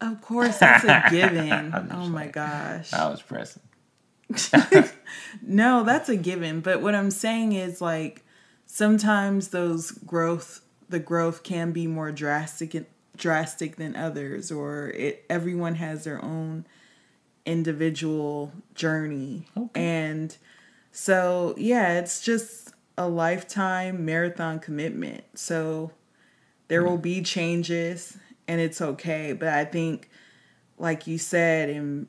Of 0.00 0.20
course, 0.20 0.58
that's 0.58 0.84
a 0.84 1.04
given. 1.10 1.72
oh 1.92 2.08
my 2.08 2.26
gosh. 2.26 2.92
I 2.92 3.08
was 3.08 3.22
pressing. 3.22 3.62
no, 5.42 5.84
that's 5.84 6.08
a 6.08 6.16
given. 6.16 6.60
But 6.60 6.82
what 6.82 6.94
I'm 6.94 7.10
saying 7.10 7.52
is 7.52 7.80
like 7.80 8.24
sometimes 8.66 9.48
those 9.48 9.90
growth 9.92 10.60
the 10.88 10.98
growth 10.98 11.42
can 11.42 11.72
be 11.72 11.86
more 11.86 12.12
drastic 12.12 12.86
drastic 13.16 13.76
than 13.76 13.94
others 13.94 14.50
or 14.50 14.88
it 14.90 15.24
everyone 15.30 15.76
has 15.76 16.04
their 16.04 16.22
own 16.24 16.66
individual 17.46 18.52
journey. 18.74 19.46
Okay. 19.56 19.84
and 19.84 20.36
so 20.90 21.54
yeah 21.56 21.98
it's 21.98 22.22
just 22.22 22.72
a 22.96 23.08
lifetime 23.08 24.04
marathon 24.04 24.58
commitment. 24.58 25.24
So 25.34 25.92
there 26.68 26.82
mm 26.82 26.86
will 26.90 26.98
be 26.98 27.22
changes 27.22 28.16
and 28.48 28.60
it's 28.60 28.80
okay. 28.80 29.32
But 29.32 29.48
i 29.48 29.64
think 29.64 30.08
like 30.78 31.06
you 31.06 31.18
said 31.18 31.68
and 31.70 32.08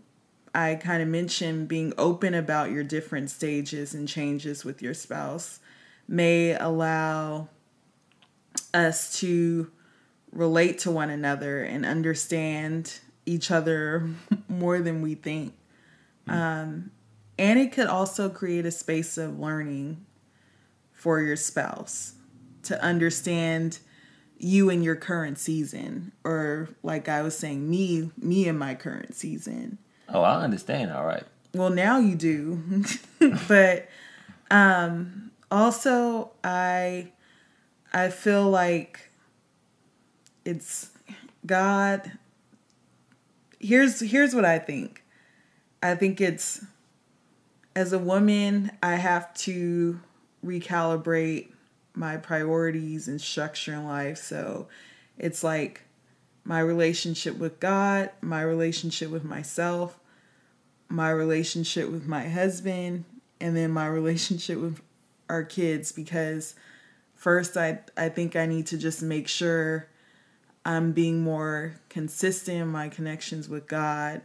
i 0.55 0.75
kind 0.75 1.03
of 1.03 1.07
mentioned 1.07 1.67
being 1.67 1.93
open 1.97 2.33
about 2.33 2.71
your 2.71 2.83
different 2.83 3.29
stages 3.29 3.93
and 3.93 4.07
changes 4.07 4.65
with 4.65 4.81
your 4.81 4.93
spouse 4.93 5.59
may 6.07 6.53
allow 6.55 7.47
us 8.75 9.19
to 9.19 9.71
relate 10.31 10.79
to 10.79 10.91
one 10.91 11.09
another 11.09 11.63
and 11.63 11.85
understand 11.85 12.99
each 13.25 13.49
other 13.49 14.09
more 14.47 14.79
than 14.79 15.01
we 15.01 15.15
think. 15.15 15.53
Mm. 16.27 16.33
Um, 16.33 16.91
and 17.37 17.59
it 17.59 17.71
could 17.71 17.87
also 17.87 18.29
create 18.29 18.65
a 18.65 18.71
space 18.71 19.17
of 19.17 19.39
learning 19.39 20.05
for 20.93 21.21
your 21.21 21.35
spouse 21.35 22.13
to 22.63 22.81
understand 22.83 23.79
you 24.37 24.69
in 24.69 24.83
your 24.83 24.95
current 24.95 25.37
season 25.37 26.11
or 26.23 26.69
like 26.83 27.07
I 27.07 27.21
was 27.21 27.37
saying 27.37 27.69
me 27.69 28.11
me 28.17 28.47
in 28.47 28.57
my 28.57 28.75
current 28.75 29.15
season. 29.15 29.77
Oh, 30.09 30.21
I 30.21 30.41
understand. 30.43 30.91
All 30.91 31.05
right. 31.05 31.23
Well, 31.53 31.69
now 31.69 31.99
you 31.99 32.15
do. 32.15 32.83
but 33.47 33.87
um 34.51 35.31
also 35.51 36.31
I 36.43 37.11
I 37.95 38.09
feel 38.09 38.47
like 38.47 39.09
it's 40.45 40.91
God 41.45 42.11
here's 43.65 43.99
here's 43.99 44.35
what 44.35 44.45
I 44.45 44.59
think. 44.59 45.03
I 45.81 45.95
think 45.95 46.21
it's 46.21 46.63
as 47.75 47.91
a 47.91 47.99
woman, 47.99 48.71
I 48.81 48.95
have 48.95 49.33
to 49.35 49.99
recalibrate 50.45 51.49
my 51.93 52.17
priorities 52.17 53.07
and 53.07 53.19
structure 53.19 53.73
in 53.73 53.85
life. 53.85 54.17
So 54.17 54.67
it's 55.17 55.43
like 55.43 55.81
my 56.43 56.59
relationship 56.59 57.37
with 57.37 57.59
God, 57.59 58.11
my 58.21 58.41
relationship 58.41 59.09
with 59.09 59.23
myself, 59.23 59.99
my 60.87 61.09
relationship 61.09 61.89
with 61.89 62.05
my 62.05 62.29
husband, 62.29 63.05
and 63.41 63.57
then 63.57 63.71
my 63.71 63.87
relationship 63.99 64.59
with 64.59 64.81
our 65.27 65.43
kids 65.43 65.91
because 65.91 66.55
first 67.15 67.57
I 67.57 67.79
I 67.97 68.09
think 68.09 68.35
I 68.35 68.45
need 68.45 68.67
to 68.67 68.77
just 68.77 69.01
make 69.01 69.27
sure 69.27 69.87
I'm 70.65 70.91
being 70.91 71.21
more 71.21 71.75
consistent 71.89 72.57
in 72.57 72.67
my 72.67 72.89
connections 72.89 73.47
with 73.47 73.67
God 73.67 74.21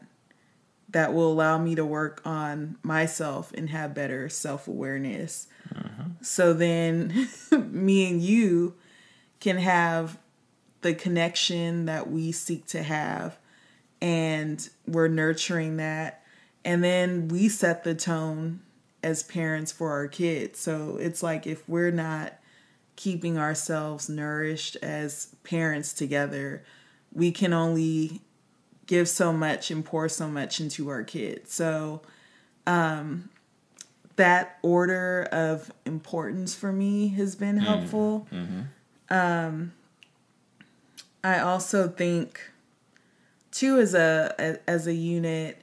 that 0.89 1.13
will 1.13 1.31
allow 1.31 1.59
me 1.59 1.75
to 1.75 1.85
work 1.85 2.21
on 2.25 2.77
myself 2.83 3.53
and 3.53 3.71
have 3.71 3.95
better 3.95 4.29
self 4.29 4.67
awareness. 4.67 5.47
Uh-huh. 5.75 6.05
So 6.23 6.53
then 6.53 7.29
me 7.53 8.11
and 8.11 8.21
you 8.23 8.75
can 9.39 9.59
have 9.59 10.19
the 10.81 10.95
connection 10.95 11.85
that 11.85 12.11
we 12.11 12.33
seek 12.33 12.67
to 12.69 12.83
have, 12.83 13.39
and 14.01 14.69
we're 14.87 15.09
nurturing 15.09 15.77
that. 15.77 16.25
And 16.65 16.83
then 16.83 17.29
we 17.29 17.49
set 17.49 17.85
the 17.85 17.95
tone 17.95 18.61
as 19.03 19.23
parents 19.23 19.73
for 19.73 19.93
our 19.93 20.09
kids. 20.09 20.59
So 20.59 20.97
it's 20.99 21.23
like 21.23 21.47
if 21.47 21.67
we're 21.69 21.91
not 21.91 22.35
keeping 22.97 23.39
ourselves 23.39 24.09
nourished 24.09 24.77
as 24.83 25.35
parents 25.45 25.93
together, 25.93 26.63
we 27.13 27.33
can 27.33 27.53
only 27.53 28.21
give 28.87 29.09
so 29.09 29.33
much 29.33 29.71
and 29.71 29.85
pour 29.85 30.09
so 30.09 30.29
much 30.29 30.61
into 30.61 30.89
our 30.89 31.03
kids. 31.03 31.53
So, 31.53 32.03
um, 32.67 33.31
that 34.17 34.59
order 34.63 35.29
of 35.33 35.73
importance 35.87 36.55
for 36.55 36.73
me 36.73 37.09
has 37.09 37.35
been 37.35 37.57
mm-hmm. 37.57 37.65
helpful. 37.65 38.27
Mm-hmm. 38.33 38.61
Um, 39.09 39.73
I 41.25 41.39
also 41.39 41.89
think, 41.89 42.51
too, 43.51 43.79
as 43.79 43.95
a 43.95 44.59
as 44.67 44.87
a 44.87 44.95
unit, 44.95 45.63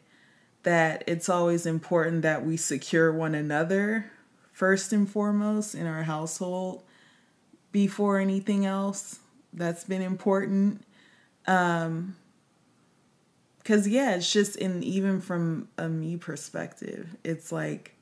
that 0.63 1.03
it's 1.07 1.29
always 1.29 1.65
important 1.65 2.23
that 2.23 2.45
we 2.45 2.57
secure 2.57 3.11
one 3.11 3.35
another 3.35 4.11
first 4.51 4.91
and 4.91 5.09
foremost 5.09 5.75
in 5.75 5.85
our 5.85 6.03
household 6.03 6.83
before 7.71 8.19
anything 8.19 8.65
else. 8.65 9.19
That's 9.53 9.83
been 9.83 10.01
important. 10.01 10.83
Um, 11.47 12.15
cause 13.63 13.87
yeah, 13.87 14.15
it's 14.15 14.31
just 14.31 14.55
in 14.55 14.83
even 14.83 15.21
from 15.21 15.69
a 15.77 15.87
me 15.87 16.17
perspective, 16.17 17.15
it's 17.23 17.51
like 17.51 17.95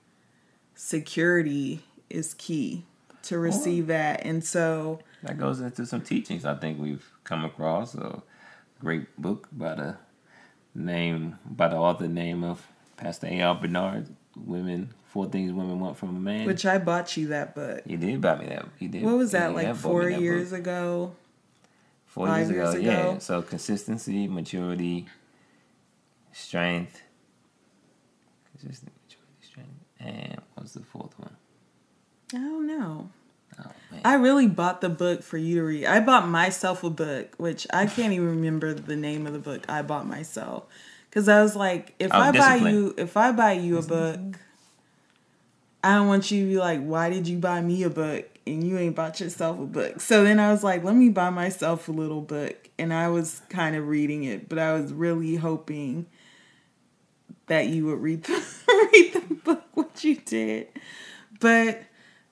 security 0.76 1.84
is 2.10 2.34
key 2.34 2.84
to 3.24 3.38
receive 3.38 3.86
oh. 3.86 3.94
that. 3.94 4.26
And 4.26 4.44
so 4.44 5.00
that 5.24 5.38
goes 5.38 5.60
into 5.60 5.86
some 5.86 6.02
teachings 6.02 6.46
I 6.46 6.56
think 6.56 6.80
we've 6.80 7.12
come 7.24 7.46
across. 7.46 7.96
A 7.96 8.22
great 8.80 9.20
book 9.20 9.48
by 9.52 9.76
the 9.76 9.98
name 10.74 11.40
by 11.46 11.70
the 11.70 11.78
author 11.78 12.08
name 12.08 12.44
of 12.44 12.68
Pastor 12.98 13.28
A. 13.28 13.42
R. 13.42 13.56
Bernard, 13.56 14.08
Women 14.36 14.94
Four 15.06 15.28
Things 15.28 15.54
Women 15.54 15.80
Want 15.80 15.98
from 15.98 16.10
a 16.10 16.20
Man. 16.20 16.46
Which 16.46 16.66
I 16.66 16.78
bought 16.78 17.16
you 17.16 17.28
that 17.28 17.56
book. 17.56 17.82
You 17.86 17.98
did 17.98 18.22
buy 18.22 18.36
me 18.38 18.48
that. 18.48 18.66
You 18.80 18.90
did. 18.90 19.04
What 19.04 19.18
was 19.18 19.32
that, 19.32 19.54
like 19.54 19.76
four 19.76 20.10
years 20.10 20.50
book. 20.50 20.60
ago? 20.60 21.16
Four 22.06 22.28
Five 22.28 22.50
years, 22.50 22.50
ago, 22.50 22.64
years 22.64 22.76
ago, 22.76 23.12
yeah. 23.14 23.18
So 23.20 23.42
consistency, 23.42 24.28
maturity, 24.28 25.06
strength. 26.32 27.02
Consistent, 28.52 28.94
maturity, 29.06 29.42
strength. 29.42 29.70
And 30.00 30.42
what's 30.56 30.74
the 30.74 30.84
fourth 30.84 31.18
one? 31.20 31.36
I 32.34 32.38
don't 32.38 32.68
know. 32.68 33.10
Oh, 33.60 33.72
I 34.04 34.16
really 34.16 34.48
bought 34.48 34.82
the 34.82 34.90
book 34.90 35.24
for 35.24 35.38
you 35.38 35.56
to 35.56 35.64
read. 35.64 35.86
I 35.86 36.00
bought 36.00 36.28
myself 36.28 36.84
a 36.84 36.90
book, 36.90 37.36
which 37.38 37.66
I 37.72 37.86
can't 37.86 38.14
even 38.14 38.28
remember 38.28 38.74
the 38.74 38.96
name 38.96 39.28
of 39.28 39.34
the 39.34 39.40
book 39.40 39.66
I 39.70 39.82
bought 39.82 40.08
myself. 40.08 40.66
Cause 41.16 41.30
I 41.30 41.42
was 41.42 41.56
like, 41.56 41.96
if 41.98 42.14
oh, 42.14 42.20
I 42.20 42.32
discipline. 42.32 42.64
buy 42.64 42.70
you, 42.70 42.94
if 42.98 43.16
I 43.16 43.32
buy 43.32 43.54
you 43.54 43.78
a 43.78 43.82
book, 43.82 44.20
I 45.82 45.96
don't 45.96 46.08
want 46.08 46.30
you 46.30 46.44
to 46.44 46.50
be 46.50 46.58
like, 46.58 46.82
why 46.82 47.10
did 47.10 47.26
you 47.26 47.38
buy 47.38 47.62
me 47.62 47.84
a 47.84 47.90
book 47.90 48.28
and 48.46 48.68
you 48.68 48.78
ain't 48.78 48.98
bought 48.98 49.22
yourself 49.22 49.58
a 49.58 49.66
book? 49.66 50.02
So 50.02 50.26
then 50.26 50.42
I 50.42 50.52
was 50.52 50.62
like, 50.62 50.84
let 50.84 50.94
me 50.94 51.08
buy 51.08 51.30
myself 51.30 51.88
a 51.88 51.94
little 51.94 52.20
book. 52.20 52.70
And 52.78 52.94
I 52.94 53.08
was 53.08 53.42
kind 53.48 53.78
of 53.78 53.88
reading 53.88 54.26
it, 54.26 54.50
but 54.50 54.60
I 54.60 54.74
was 54.74 54.92
really 54.92 55.38
hoping 55.38 56.08
that 57.48 57.68
you 57.68 57.86
would 57.86 58.02
read 58.02 58.24
the, 58.24 58.34
read 58.68 59.14
the 59.14 59.36
book, 59.36 59.64
what 59.74 60.04
you 60.04 60.16
did. 60.18 60.68
But 61.40 61.82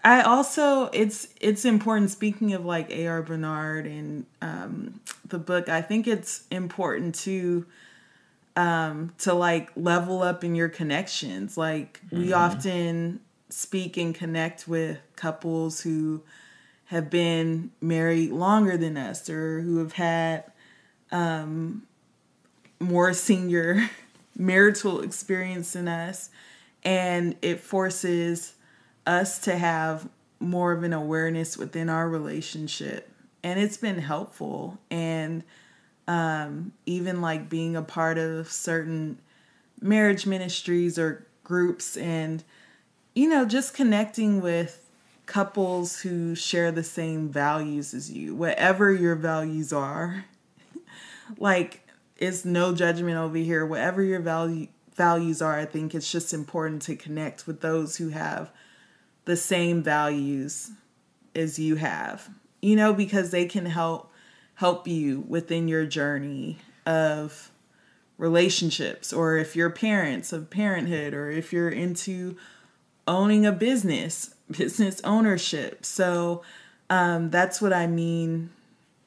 I 0.03 0.21
also 0.23 0.89
it's 0.91 1.29
it's 1.39 1.63
important 1.63 2.11
speaking 2.11 2.53
of 2.53 2.65
like 2.65 2.91
A.R. 2.91 3.21
Bernard 3.21 3.85
and 3.85 4.25
um, 4.41 4.99
the 5.25 5.39
book, 5.39 5.69
I 5.69 5.81
think 5.81 6.07
it's 6.07 6.43
important 6.51 7.15
to 7.15 7.65
um 8.55 9.13
to 9.17 9.33
like 9.33 9.71
level 9.75 10.21
up 10.21 10.43
in 10.43 10.55
your 10.55 10.69
connections. 10.69 11.57
Like 11.57 12.01
mm-hmm. 12.05 12.19
we 12.19 12.33
often 12.33 13.19
speak 13.49 13.97
and 13.97 14.15
connect 14.15 14.67
with 14.67 14.97
couples 15.15 15.81
who 15.81 16.23
have 16.85 17.09
been 17.09 17.71
married 17.81 18.31
longer 18.31 18.77
than 18.77 18.97
us 18.97 19.29
or 19.29 19.61
who 19.61 19.77
have 19.77 19.93
had 19.93 20.43
um, 21.11 21.83
more 22.79 23.13
senior 23.13 23.89
marital 24.37 25.01
experience 25.01 25.73
than 25.73 25.87
us. 25.87 26.29
And 26.83 27.35
it 27.41 27.59
forces 27.59 28.55
us 29.05 29.39
to 29.39 29.55
have 29.55 30.09
more 30.39 30.71
of 30.73 30.83
an 30.83 30.93
awareness 30.93 31.57
within 31.57 31.89
our 31.89 32.09
relationship. 32.09 33.09
And 33.43 33.59
it's 33.59 33.77
been 33.77 33.99
helpful. 33.99 34.77
And 34.89 35.43
um, 36.07 36.73
even 36.85 37.21
like 37.21 37.49
being 37.49 37.75
a 37.75 37.81
part 37.81 38.17
of 38.17 38.51
certain 38.51 39.19
marriage 39.81 40.25
ministries 40.25 40.97
or 40.97 41.25
groups 41.43 41.97
and 41.97 42.43
you 43.13 43.29
know, 43.29 43.45
just 43.45 43.73
connecting 43.73 44.41
with 44.41 44.89
couples 45.25 46.01
who 46.01 46.35
share 46.35 46.71
the 46.71 46.83
same 46.83 47.29
values 47.29 47.93
as 47.93 48.11
you, 48.11 48.35
whatever 48.35 48.91
your 48.91 49.15
values 49.15 49.71
are. 49.71 50.25
like, 51.37 51.87
it's 52.17 52.43
no 52.43 52.73
judgment 52.73 53.17
over 53.17 53.37
here. 53.37 53.65
Whatever 53.65 54.01
your 54.01 54.19
value 54.19 54.67
values 54.95 55.41
are, 55.41 55.57
I 55.57 55.65
think 55.65 55.95
it's 55.95 56.11
just 56.11 56.33
important 56.33 56.81
to 56.83 56.95
connect 56.95 57.47
with 57.47 57.61
those 57.61 57.97
who 57.97 58.09
have 58.09 58.51
the 59.25 59.35
same 59.35 59.81
values 59.81 60.71
as 61.35 61.57
you 61.59 61.75
have. 61.75 62.29
You 62.61 62.75
know, 62.75 62.93
because 62.93 63.31
they 63.31 63.45
can 63.45 63.65
help 63.65 64.11
help 64.55 64.87
you 64.87 65.23
within 65.27 65.67
your 65.67 65.85
journey 65.85 66.59
of 66.85 67.51
relationships 68.17 69.11
or 69.11 69.37
if 69.37 69.55
you're 69.55 69.69
parents 69.69 70.31
of 70.31 70.49
parenthood 70.49 71.13
or 71.13 71.29
if 71.29 71.51
you're 71.51 71.69
into 71.69 72.37
owning 73.07 73.45
a 73.45 73.51
business, 73.51 74.35
business 74.51 75.01
ownership. 75.03 75.85
So 75.85 76.43
um, 76.89 77.29
that's 77.29 77.61
what 77.61 77.73
I 77.73 77.87
mean 77.87 78.49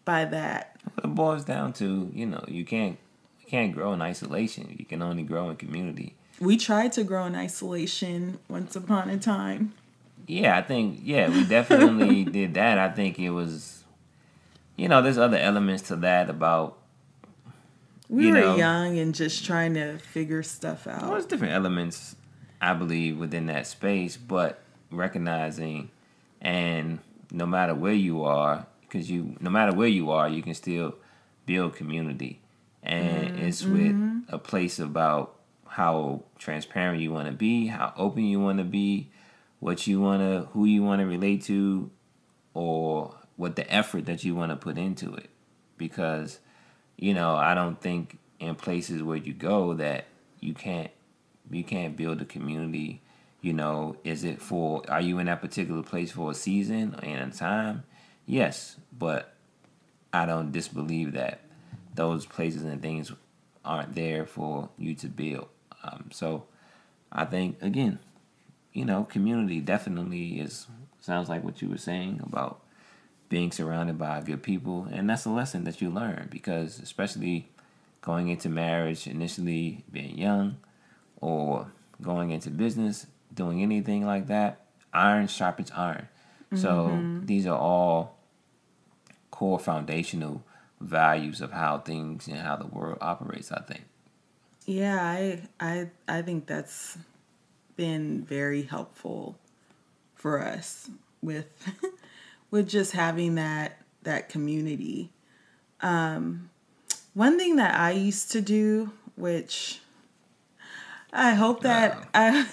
by 0.05 0.25
that. 0.27 0.77
It 1.03 1.15
boils 1.15 1.45
down 1.45 1.73
to 1.75 2.11
you 2.15 2.27
know 2.27 2.45
you 2.47 2.65
can't 2.65 2.97
you 3.41 3.47
can't 3.49 3.73
grow 3.73 3.93
in 3.93 4.03
isolation. 4.03 4.75
You 4.79 4.85
can 4.85 5.03
only 5.03 5.23
grow 5.23 5.51
in 5.51 5.57
community. 5.57 6.15
We 6.39 6.57
tried 6.57 6.93
to 6.93 7.05
grow 7.05 7.25
in 7.25 7.35
isolation 7.35 8.39
once 8.49 8.77
upon 8.77 9.11
a 9.11 9.19
time. 9.19 9.73
Yeah, 10.27 10.57
I 10.57 10.63
think 10.63 11.01
yeah 11.03 11.29
we 11.29 11.45
definitely 11.45 12.25
did 12.39 12.55
that. 12.55 12.79
I 12.79 12.89
think 12.91 13.19
it 13.19 13.31
was, 13.31 13.76
you 14.77 14.89
know, 14.89 15.03
there's 15.03 15.19
other 15.19 15.39
elements 15.39 15.85
to 15.89 15.97
that 15.97 16.31
about. 16.31 16.79
We 18.09 18.27
you 18.29 18.35
were 18.35 18.41
know, 18.41 18.57
young 18.57 18.99
and 18.99 19.15
just 19.15 19.45
trying 19.45 19.75
to 19.75 19.99
figure 19.99 20.43
stuff 20.43 20.87
out. 20.87 21.03
Well, 21.03 21.11
there's 21.13 21.27
different 21.27 21.55
elements, 21.55 22.15
I 22.61 22.73
believe, 22.75 23.19
within 23.19 23.47
that 23.47 23.67
space, 23.67 24.17
but 24.17 24.61
recognizing, 24.93 25.91
and 26.41 27.01
no 27.33 27.47
matter 27.47 27.75
where 27.75 27.93
you 27.93 28.23
are, 28.23 28.67
because 28.83 29.11
you, 29.11 29.37
no 29.41 29.51
matter 29.51 29.75
where 29.75 29.89
you 29.89 30.11
are, 30.13 30.29
you 30.29 30.41
can 30.43 30.55
still 30.55 30.95
build 31.47 31.75
community, 31.75 32.41
and 32.83 33.29
Mm-hmm. 33.29 33.45
it's 33.45 33.65
with 33.65 33.97
a 34.29 34.39
place 34.39 34.79
about 34.79 35.35
how 35.67 36.23
transparent 36.39 37.01
you 37.01 37.11
want 37.13 37.27
to 37.27 37.33
be, 37.35 37.67
how 37.67 37.93
open 37.97 38.25
you 38.25 38.39
want 38.39 38.59
to 38.59 38.65
be, 38.65 39.11
what 39.59 39.87
you 39.89 40.01
want 40.01 40.23
to, 40.23 40.49
who 40.53 40.65
you 40.65 40.83
want 40.85 41.01
to 41.01 41.07
relate 41.07 41.43
to, 41.45 41.91
or 42.55 43.15
what 43.37 43.57
the 43.57 43.71
effort 43.73 44.07
that 44.07 44.25
you 44.25 44.35
want 44.35 44.51
to 44.51 44.57
put 44.57 44.79
into 44.79 45.15
it, 45.15 45.31
because 45.77 46.41
you 46.97 47.13
know, 47.13 47.37
I 47.37 47.55
don't 47.55 47.81
think 47.81 48.19
in 48.41 48.55
places 48.55 49.03
where 49.03 49.17
you 49.17 49.33
go 49.33 49.75
that 49.75 50.07
you 50.41 50.55
can't 50.55 50.91
you 51.51 51.65
can't 51.65 51.97
build 51.97 52.21
a 52.23 52.25
community. 52.25 53.03
You 53.41 53.53
know, 53.53 53.97
is 54.03 54.25
it 54.25 54.41
for 54.41 54.83
are 54.89 55.01
you 55.01 55.19
in 55.19 55.27
that 55.27 55.41
particular 55.41 55.83
place 55.83 56.13
for 56.13 56.31
a 56.31 56.35
season 56.35 56.97
and 57.03 57.33
a 57.33 57.37
time? 57.37 57.85
Yes, 58.25 58.77
but 58.97 59.35
I 60.13 60.27
don't 60.27 60.51
disbelieve 60.51 61.13
that 61.13 61.41
those 61.95 62.27
places 62.27 62.63
and 62.63 62.83
things 62.83 63.13
aren't 63.65 63.95
there 63.95 64.27
for 64.27 64.71
you 64.79 64.95
to 64.95 65.09
build. 65.09 65.49
Um, 65.83 66.11
so 66.13 66.45
I 67.13 67.25
think 67.25 67.63
again, 67.63 67.99
you 68.73 68.85
know, 68.85 69.05
community 69.05 69.61
definitely 69.61 70.41
is 70.41 70.67
sounds 71.01 71.29
like 71.29 71.45
what 71.45 71.63
you 71.63 71.69
were 71.69 71.79
saying 71.79 72.21
about 72.23 72.63
being 73.29 73.51
surrounded 73.51 73.99
by 73.99 74.21
good 74.21 74.43
people 74.43 74.87
and 74.93 75.11
that's 75.11 75.25
a 75.25 75.31
lesson 75.31 75.65
that 75.65 75.81
you 75.81 75.91
learn 75.91 76.29
because 76.31 76.79
especially 76.79 77.49
going 78.03 78.29
into 78.29 78.49
marriage 78.49 79.07
initially 79.07 79.85
being 79.91 80.17
young 80.17 80.57
or 81.21 81.73
going 82.01 82.31
into 82.31 82.51
business 82.51 83.07
doing 83.35 83.63
anything 83.63 84.07
like 84.07 84.27
that 84.29 84.67
iron 84.97 85.27
sharpens 85.27 85.71
iron. 85.77 86.09
So 86.55 86.89
mm-hmm. 86.89 87.27
these 87.27 87.47
are 87.47 87.59
all 87.59 88.17
core 89.31 89.59
foundational 89.59 90.43
values 90.81 91.41
of 91.41 91.53
how 91.53 91.79
things 91.79 92.29
and 92.29 92.39
how 92.39 92.57
the 92.57 92.67
world 92.67 92.99
operates 93.01 93.51
i 93.51 93.61
think. 93.61 93.85
Yeah, 94.67 94.99
I 95.01 95.41
I 95.61 95.91
I 96.09 96.23
think 96.23 96.47
that's 96.47 96.99
been 97.77 98.25
very 98.25 98.63
helpful 98.63 99.37
for 100.15 100.43
us 100.43 100.91
with 101.23 101.47
with 102.51 102.69
just 102.69 102.93
having 102.93 103.35
that 103.37 103.79
that 104.03 104.29
community. 104.29 105.11
Um 105.81 106.51
one 107.15 107.39
thing 107.39 107.57
that 107.57 107.79
I 107.79 107.93
used 107.93 108.31
to 108.33 108.41
do 108.41 108.93
which 109.17 109.81
I 111.13 111.35
hope 111.35 111.63
that 111.63 112.09
I 112.15 112.47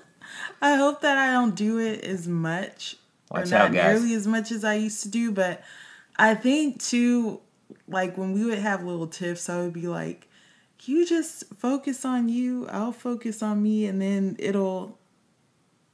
I 0.62 0.74
hope 0.76 1.00
that 1.02 1.16
I 1.16 1.32
don't 1.32 1.54
do 1.54 1.78
it 1.78 2.04
as 2.04 2.28
much 2.28 2.96
or 3.30 3.44
not 3.44 3.52
out, 3.52 3.72
guys. 3.72 4.00
nearly 4.00 4.14
as 4.14 4.26
much 4.26 4.50
as 4.50 4.64
I 4.64 4.74
used 4.74 5.02
to 5.04 5.08
do, 5.08 5.32
but 5.32 5.62
I 6.18 6.34
think 6.34 6.82
too 6.82 7.40
like 7.88 8.16
when 8.16 8.32
we 8.32 8.44
would 8.44 8.58
have 8.58 8.84
little 8.84 9.06
tiffs, 9.06 9.48
I 9.48 9.60
would 9.60 9.72
be 9.72 9.88
like, 9.88 10.28
you 10.84 11.06
just 11.06 11.44
focus 11.56 12.04
on 12.04 12.28
you, 12.28 12.66
I'll 12.68 12.92
focus 12.92 13.42
on 13.42 13.62
me, 13.62 13.86
and 13.86 14.00
then 14.00 14.36
it'll 14.38 14.98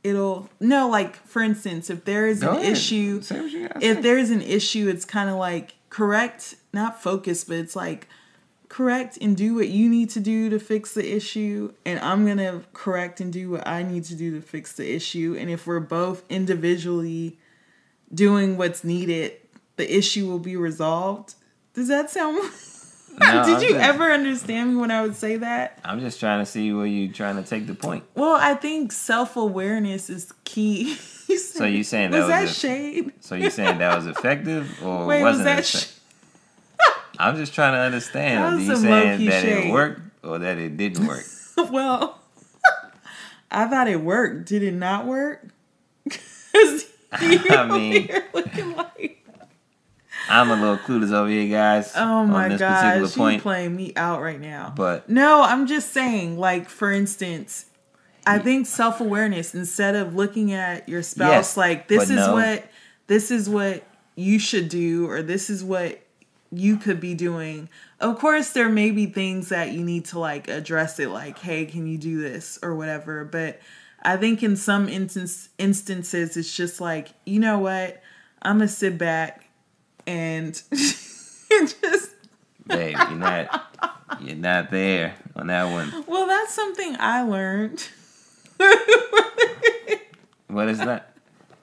it'll 0.07 0.49
no, 0.61 0.89
like 0.89 1.17
for 1.27 1.43
instance, 1.43 1.91
if 1.91 2.05
there 2.05 2.27
is 2.27 2.41
Go 2.41 2.53
an 2.53 2.57
ahead. 2.59 2.73
issue 2.73 3.21
Say 3.23 3.41
what 3.41 3.51
you 3.51 3.69
gotta 3.69 3.85
if 3.85 3.97
say. 3.97 4.03
there's 4.03 4.31
an 4.31 4.43
issue, 4.43 4.89
it's 4.89 5.05
kind 5.05 5.29
of 5.31 5.37
like 5.37 5.75
correct, 5.91 6.57
not 6.73 7.03
focus, 7.03 7.45
but 7.45 7.57
it's 7.57 7.75
like 7.77 8.09
correct 8.69 9.17
and 9.21 9.37
do 9.37 9.55
what 9.55 9.69
you 9.69 9.89
need 9.89 10.11
to 10.11 10.21
do 10.21 10.51
to 10.51 10.59
fix 10.59 10.93
the 10.95 11.15
issue, 11.15 11.73
and 11.85 11.99
I'm 12.01 12.27
gonna 12.27 12.63
correct 12.73 13.21
and 13.21 13.33
do 13.33 13.51
what 13.51 13.67
I 13.67 13.83
need 13.83 14.05
to 14.05 14.15
do 14.15 14.35
to 14.35 14.41
fix 14.41 14.73
the 14.73 14.95
issue. 14.95 15.37
And 15.39 15.49
if 15.51 15.67
we're 15.67 15.81
both 15.81 16.25
individually 16.29 17.39
doing 18.13 18.57
what's 18.57 18.85
needed, 18.85 19.33
the 19.77 19.97
issue 19.97 20.27
will 20.29 20.39
be 20.39 20.57
resolved. 20.57 21.35
Does 21.75 21.89
that 21.89 22.11
sound? 22.11 22.39
No, 23.19 23.27
Did 23.45 23.55
I'm 23.57 23.63
you 23.63 23.69
just- 23.71 23.81
ever 23.81 24.13
understand 24.13 24.71
me 24.71 24.77
when 24.77 24.91
I 24.91 25.03
would 25.03 25.17
say 25.17 25.37
that? 25.37 25.79
i'm 25.85 26.01
just 26.01 26.21
trying 26.21 26.41
to 26.45 26.47
see 26.47 26.73
where 26.73 26.87
you 26.87 27.13
trying 27.13 27.37
to 27.37 27.49
take 27.49 27.67
the 27.67 27.75
point 27.75 28.05
Well, 28.15 28.37
I 28.41 28.55
think 28.55 28.93
self 28.93 29.37
awareness 29.37 30.11
is 30.11 30.33
key. 30.45 30.97
So 31.27 31.65
you 31.65 31.83
saying 31.83 32.13
that 32.13 32.19
was 32.21 32.29
was 32.29 32.31
that 32.31 32.49
shade? 32.69 33.13
so 33.21 33.35
you 33.35 33.51
saying 33.51 33.79
that 33.79 33.97
was 33.97 34.07
effective 34.07 34.79
or 34.85 35.07
Wait, 35.07 35.23
was 35.25 35.39
wasn't 35.39 35.45
that? 35.47 35.59
it 35.59 35.67
Sh- 35.67 35.93
I'm 37.19 37.37
just 37.37 37.53
trying 37.55 37.73
to 37.73 37.79
understand. 37.79 38.45
That 38.45 38.53
Are 38.53 38.57
was 38.57 38.67
you 38.69 38.77
saying 38.77 39.27
that 39.27 39.43
shade. 39.43 39.67
it 39.69 39.73
worked 39.73 40.01
or 40.25 40.39
that 40.39 40.59
it 40.59 40.77
didn't 40.77 41.05
work? 41.07 41.25
well, 41.73 42.21
I 43.51 43.67
thought 43.67 43.89
it 43.89 44.01
worked. 44.03 44.47
Did 44.47 44.63
it 44.63 44.75
not 44.75 45.07
work? 45.07 45.49
I 47.13 47.67
mean- 47.71 48.07
here 48.07 48.25
looking 48.33 48.77
like 48.77 49.16
I'm 50.29 50.51
a 50.51 50.57
little 50.57 50.79
clueless 50.79 51.13
over 51.13 51.29
here, 51.29 51.49
guys. 51.49 51.93
oh 51.95 52.27
my 52.27 52.51
on 52.51 52.57
gosh, 52.57 53.17
you 53.17 53.41
playing 53.41 53.77
me 53.77 53.93
out 53.97 54.21
right 54.21 54.41
now. 54.41 54.73
But 54.75 55.09
No, 55.09 55.43
I'm 55.43 55.67
just 55.67 55.93
saying, 55.93 56.39
like, 56.39 56.69
for 56.69 56.91
instance, 56.91 57.67
I 58.27 58.39
think 58.39 58.67
self 58.67 59.01
awareness, 59.01 59.55
instead 59.55 59.95
of 59.95 60.15
looking 60.15 60.53
at 60.53 60.89
your 60.89 61.03
spouse 61.03 61.31
Yes, 61.31 61.57
like 61.57 61.87
this 61.89 62.11
is 62.11 62.17
no. 62.17 62.33
what 62.33 62.65
this 63.07 63.31
is 63.31 63.49
what 63.49 63.85
you 64.17 64.39
should 64.39 64.69
do 64.69 65.09
or 65.09 65.23
this 65.23 65.49
is 65.49 65.63
what 65.63 66.01
you 66.51 66.77
could 66.77 67.01
be 67.01 67.15
doing. 67.15 67.69
Of 68.01 68.19
course 68.19 68.51
there 68.51 68.69
may 68.69 68.91
be 68.91 69.07
things 69.07 69.51
that 69.51 69.73
you 69.73 69.85
need 69.85 70.07
to 70.07 70.19
like 70.19 70.49
address 70.49 70.99
it 70.99 71.09
like, 71.11 71.39
hey, 71.39 71.67
can 71.67 71.87
you 71.87 71.99
do 71.99 72.21
this 72.21 72.59
or 72.63 72.75
whatever. 72.75 73.25
But 73.25 73.61
I 74.03 74.17
think 74.17 74.43
in 74.43 74.57
some 74.57 74.89
instance 74.89 75.49
instances 75.59 76.37
it's 76.37 76.55
just 76.57 76.81
like, 76.81 77.09
you 77.25 77.39
know 77.39 77.59
what? 77.61 78.03
I'm 78.43 78.59
gonna 78.59 78.69
sit 78.69 78.99
back 78.99 79.46
and 80.07 80.55
just 80.71 82.11
babe, 82.67 82.97
you're 82.97 83.11
not 83.19 83.73
you're 84.21 84.37
not 84.37 84.71
there 84.71 85.15
on 85.35 85.49
that 85.49 85.65
one. 85.71 86.05
well 86.07 86.27
that's 86.27 86.55
something 86.55 86.97
I 86.99 87.23
learned. 87.23 87.89
What 90.49 90.69
is 90.69 90.79
that? 90.79 91.13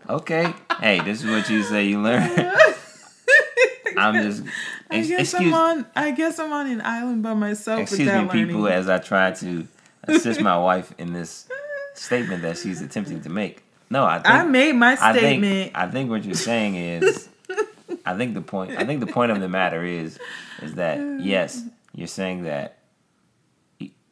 Okay. 0.09 0.53
Hey, 0.79 0.99
this 1.01 1.23
is 1.23 1.29
what 1.29 1.49
you 1.49 1.63
say 1.63 1.85
you 1.85 1.99
learn. 2.01 2.29
I'm 3.97 4.15
just 4.21 4.43
I 4.89 5.01
guess 5.01 5.33
excuse 5.33 5.53
I'm 5.53 5.53
on. 5.53 5.85
I 5.95 6.11
guess 6.11 6.37
I'm 6.39 6.51
on 6.51 6.67
an 6.67 6.81
island 6.81 7.23
by 7.23 7.33
myself 7.33 7.81
excuse 7.81 8.07
me, 8.07 8.13
learning. 8.13 8.29
people, 8.29 8.67
as 8.67 8.89
I 8.89 8.97
try 8.97 9.31
to 9.31 9.67
assist 10.03 10.41
my 10.41 10.57
wife 10.69 10.93
in 10.97 11.13
this 11.13 11.47
statement 11.95 12.41
that 12.41 12.57
she's 12.57 12.81
attempting 12.81 13.21
to 13.21 13.29
make. 13.29 13.63
No, 13.89 14.03
I 14.03 14.15
think 14.19 14.27
I 14.27 14.43
made 14.43 14.73
my 14.73 14.97
I 14.99 15.17
statement. 15.17 15.53
think 15.53 15.71
I 15.75 15.87
think 15.87 16.09
what 16.09 16.25
you're 16.25 16.33
saying 16.35 16.75
is 16.75 17.29
I 18.05 18.17
think 18.17 18.33
the 18.33 18.41
point 18.41 18.71
I 18.77 18.85
think 18.85 18.99
the 18.99 19.07
point 19.07 19.31
of 19.31 19.39
the 19.39 19.49
matter 19.49 19.83
is 19.83 20.19
is 20.61 20.75
that 20.75 20.99
yes, 21.19 21.63
you're 21.93 22.07
saying 22.07 22.43
that 22.43 22.79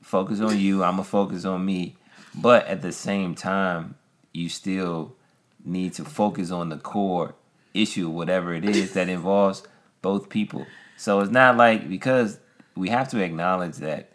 focus 0.02 0.42
on 0.42 0.60
you, 0.60 0.84
I'm 0.84 0.94
gonna 0.94 1.04
focus 1.04 1.46
on 1.46 1.66
me, 1.66 1.96
but 2.36 2.68
at 2.68 2.82
the 2.82 2.92
same 2.92 3.36
time, 3.36 3.96
you 4.34 4.50
still 4.50 5.16
need 5.64 5.94
to 5.94 6.06
focus 6.06 6.52
on 6.52 6.70
the 6.70 6.78
core 6.78 7.36
issue, 7.74 8.10
whatever 8.10 8.54
it 8.54 8.66
is 8.66 8.94
that 8.94 9.10
involves 9.10 9.64
both 10.02 10.30
people. 10.30 10.66
So 10.98 11.20
it's 11.20 11.32
not 11.32 11.58
like 11.58 11.88
because 11.88 12.40
we 12.76 12.90
have 12.90 13.08
to 13.10 13.22
acknowledge 13.22 13.78
that 13.78 14.12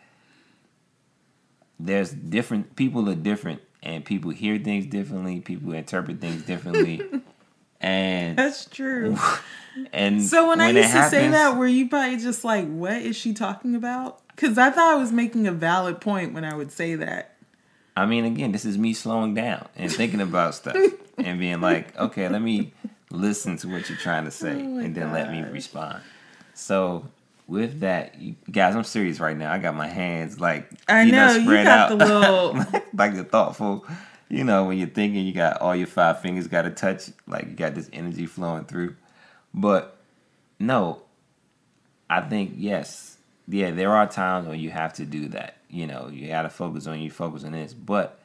there's 1.79 2.11
different 2.11 2.77
people 2.77 3.09
are 3.09 3.15
different 3.15 3.61
and 3.83 4.05
people 4.05 4.31
hear 4.31 4.59
things 4.59 4.87
differently, 4.87 5.41
people 5.41 5.73
interpret 5.73 6.21
things 6.21 6.43
differently. 6.43 7.03
and 7.87 8.37
That's 8.37 8.65
true. 8.65 9.17
and 9.93 10.23
So 10.23 10.49
when, 10.49 10.61
I 10.61 10.71
used 10.71 10.93
to 10.93 11.09
say 11.09 11.29
that, 11.29 11.57
were 11.57 11.67
you 11.67 11.89
probably 11.89 12.19
just 12.19 12.45
like, 12.45 12.67
"What 12.67 12.97
is 12.97 13.17
she 13.17 13.33
talking 13.33 13.75
about?" 13.75 14.21
Because 14.29 14.59
I 14.59 14.71
thought 14.71 14.95
I 14.95 14.97
was 14.97 15.13
making 15.13 15.47
a 15.47 15.53
valid 15.53 16.01
point 16.01 16.35
when 16.35 16.45
I 16.45 16.55
would 16.55 16.73
say 16.73 16.97
that. 16.97 17.37
I 17.97 18.05
mean, 18.05 18.25
again, 18.25 18.53
this 18.53 18.65
is 18.65 18.77
me 18.77 18.93
slowing 18.93 19.35
down 19.35 19.69
and 19.77 19.91
thinking 19.91 20.21
about 20.21 20.55
stuff 20.55 20.77
and 21.19 21.39
being 21.39 21.63
like, 21.63 21.97
okay, 21.99 22.29
let 22.29 22.43
me 22.43 22.75
listen 23.11 23.57
to 23.59 23.69
what 23.69 23.89
you're 23.89 23.97
trying 23.97 24.25
to 24.27 24.31
say 24.31 24.53
Oh 24.53 24.79
and 24.79 24.95
then 24.95 25.13
let 25.13 25.31
me 25.31 25.41
respond. 25.43 26.03
So, 26.53 27.09
with 27.47 27.81
that, 27.81 28.21
you 28.21 28.35
guys, 28.51 28.77
I'm 28.77 28.85
serious 28.85 29.21
right 29.21 29.37
now. 29.37 29.51
I 29.51 29.59
got 29.59 29.75
my 29.75 29.87
hands 29.87 30.41
like 30.41 30.69
I 30.89 31.03
you 31.05 31.13
know 31.13 31.33
you 31.35 31.45
spread 31.45 31.65
got 31.65 31.93
out, 31.93 31.99
the 31.99 32.05
little. 32.05 32.83
like 32.95 33.15
the 33.15 33.25
thoughtful 33.25 33.87
you 34.29 34.45
know, 34.45 34.65
when 34.65 34.79
you're 34.79 34.89
thinking, 34.89 35.25
you 35.25 35.33
got 35.33 35.61
all 35.61 35.75
your 35.75 35.87
five 35.87 36.21
fingers 36.21 36.47
got 36.47 36.63
to 36.63 36.71
touch, 36.71 37.11
like 37.27 37.47
you 37.47 37.55
got 37.55 37.75
this 37.75 37.89
energy 37.93 38.27
flowing 38.27 38.65
through. 38.65 38.97
But 39.55 39.97
no, 40.59 41.03
I 42.11 42.21
think 42.23 42.55
yes, 42.57 43.19
yeah, 43.49 43.71
there 43.71 43.93
are 43.93 44.07
times 44.07 44.49
when 44.49 44.59
you 44.59 44.71
have 44.71 44.95
to 44.95 45.05
do 45.05 45.29
that. 45.29 45.57
You 45.69 45.87
know, 45.87 46.09
you 46.13 46.29
got 46.29 46.43
to 46.43 46.51
focus 46.51 46.87
on 46.87 47.01
you, 47.01 47.11
focus 47.11 47.45
on 47.45 47.53
this, 47.53 47.75
but 47.75 48.21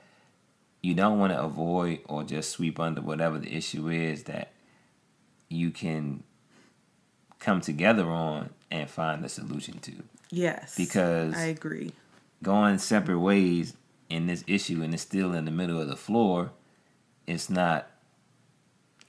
you 0.81 0.93
don't 0.93 1.19
want 1.19 1.33
to 1.33 1.41
avoid 1.41 1.99
or 2.05 2.23
just 2.23 2.51
sweep 2.51 2.79
under 2.79 3.01
whatever 3.01 3.37
the 3.37 3.55
issue 3.55 3.87
is 3.87 4.23
that 4.23 4.51
you 5.49 5.69
can 5.69 6.23
come 7.39 7.61
together 7.61 8.07
on 8.07 8.49
and 8.71 8.89
find 8.89 9.23
a 9.23 9.29
solution 9.29 9.79
to. 9.79 9.91
Yes. 10.31 10.75
Because 10.75 11.35
I 11.35 11.45
agree. 11.45 11.91
Going 12.41 12.79
separate 12.79 13.19
ways 13.19 13.75
in 14.11 14.27
this 14.27 14.43
issue 14.45 14.83
and 14.83 14.93
it's 14.93 15.01
still 15.01 15.33
in 15.33 15.45
the 15.45 15.51
middle 15.51 15.79
of 15.79 15.87
the 15.87 15.95
floor, 15.95 16.51
it's 17.25 17.49
not 17.49 17.87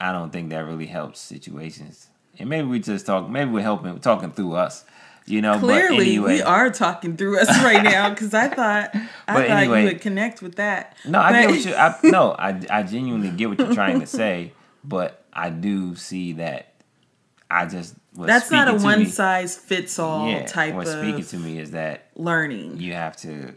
I 0.01 0.13
don't 0.13 0.33
think 0.33 0.51
that 0.51 0.65
really 0.67 0.87
helps 0.87 1.21
situations. 1.21 2.09
And 2.39 2.49
maybe 2.49 2.67
we 2.67 2.81
just 2.81 3.07
talk 3.07 3.29
maybe 3.29 3.51
we're 3.51 3.63
helping 3.63 3.99
talking 4.01 4.31
through 4.31 4.55
us. 4.55 4.85
You 5.25 5.41
know, 5.41 5.57
clearly 5.61 6.17
anyway. 6.17 6.35
we 6.35 6.43
are 6.43 6.71
talking 6.71 7.17
through 7.17 7.39
us 7.39 7.49
right 7.63 7.83
now 7.85 8.11
because 8.11 8.35
I 8.35 8.49
thought 8.49 8.91
I 9.29 9.35
thought 9.35 9.51
anyway, 9.51 9.83
you 9.83 9.89
would 9.89 10.01
connect 10.01 10.43
with 10.43 10.57
that. 10.57 10.97
No, 11.07 11.21
I 11.21 11.33
get 11.33 11.51
what 11.51 11.65
you. 11.65 11.75
I, 11.75 11.99
no, 12.03 12.33
I 12.33 12.61
I 12.71 12.83
genuinely 12.83 13.31
get 13.31 13.49
what 13.49 13.59
you're 13.59 13.75
trying 13.75 14.01
to 14.01 14.07
say, 14.07 14.53
but 14.83 15.25
I 15.33 15.51
do 15.51 15.95
see 15.95 16.33
that. 16.35 16.75
I 17.49 17.67
just 17.67 17.95
that's 18.15 18.51
not 18.51 18.69
a 18.69 18.85
one 18.85 19.01
me, 19.01 19.05
size 19.05 19.57
fits 19.57 19.99
all 20.01 20.29
yeah, 20.29 20.45
type. 20.47 20.75
What's 20.75 20.91
speaking 20.91 21.25
to 21.25 21.37
me 21.37 21.59
is 21.59 21.71
that 21.73 22.09
learning. 22.17 22.81
You 22.81 22.95
have 22.95 23.17
to 23.19 23.55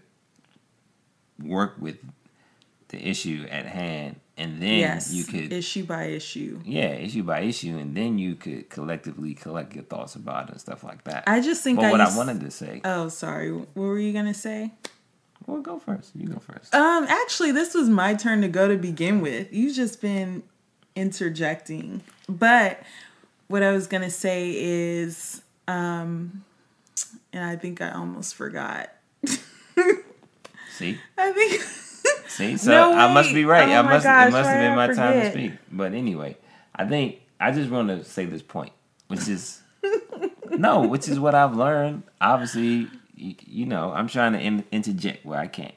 work 1.41 1.75
with 1.79 1.97
the 2.89 3.07
issue 3.07 3.45
at 3.49 3.65
hand 3.65 4.19
and 4.37 4.61
then 4.61 4.79
yes, 4.79 5.13
you 5.13 5.23
could 5.23 5.53
issue 5.53 5.85
by 5.85 6.05
issue. 6.05 6.59
Yeah, 6.65 6.89
issue 6.89 7.23
by 7.23 7.41
issue, 7.41 7.77
and 7.77 7.95
then 7.95 8.17
you 8.17 8.35
could 8.35 8.69
collectively 8.69 9.33
collect 9.33 9.73
your 9.75 9.85
thoughts 9.85 10.15
about 10.15 10.45
it 10.45 10.51
and 10.51 10.61
stuff 10.61 10.83
like 10.83 11.05
that. 11.05 11.23
I 11.25 11.39
just 11.39 11.63
think. 11.63 11.77
But 11.77 11.85
I 11.85 11.91
what 11.91 11.99
used, 12.01 12.13
I 12.13 12.17
wanted 12.17 12.41
to 12.41 12.51
say. 12.51 12.81
Oh, 12.83 13.07
sorry. 13.07 13.51
What 13.51 13.67
were 13.75 13.99
you 13.99 14.11
gonna 14.11 14.33
say? 14.33 14.71
Well, 15.47 15.61
go 15.61 15.79
first. 15.79 16.11
You 16.15 16.27
go 16.27 16.39
first. 16.39 16.73
Um, 16.75 17.05
actually, 17.07 17.51
this 17.53 17.73
was 17.73 17.87
my 17.87 18.13
turn 18.13 18.41
to 18.41 18.47
go 18.47 18.67
to 18.67 18.75
begin 18.77 19.21
with. 19.21 19.53
You've 19.53 19.75
just 19.75 20.01
been 20.01 20.43
interjecting, 20.95 22.01
but 22.27 22.81
what 23.47 23.63
I 23.63 23.71
was 23.71 23.87
gonna 23.87 24.09
say 24.09 24.51
is, 24.53 25.43
um, 25.67 26.43
and 27.31 27.43
I 27.43 27.55
think 27.55 27.79
I 27.81 27.91
almost 27.91 28.35
forgot. 28.35 28.89
See. 30.75 30.99
I 31.17 31.31
think. 31.31 31.61
See, 32.27 32.57
so 32.57 32.71
no, 32.71 32.93
I 32.93 33.13
must 33.13 33.33
be 33.33 33.45
right. 33.45 33.69
Oh 33.69 33.71
I 33.71 33.81
must. 33.81 34.03
Gosh, 34.03 34.27
it 34.27 34.31
must 34.31 34.49
have 34.49 34.59
been 34.59 34.75
my 34.75 34.93
time 34.93 35.21
to 35.21 35.31
speak. 35.31 35.53
But 35.71 35.93
anyway, 35.93 36.37
I 36.75 36.85
think 36.85 37.21
I 37.39 37.51
just 37.51 37.69
want 37.69 37.87
to 37.87 38.03
say 38.03 38.25
this 38.25 38.41
point, 38.41 38.73
which 39.07 39.27
is 39.27 39.61
no, 40.51 40.81
which 40.81 41.07
is 41.07 41.19
what 41.19 41.33
I've 41.33 41.55
learned. 41.55 42.03
Obviously, 42.19 42.87
you, 43.15 43.35
you 43.45 43.65
know, 43.65 43.93
I'm 43.93 44.07
trying 44.07 44.33
to 44.33 44.39
in, 44.39 44.65
interject 44.71 45.25
where 45.25 45.39
I 45.39 45.47
can. 45.47 45.71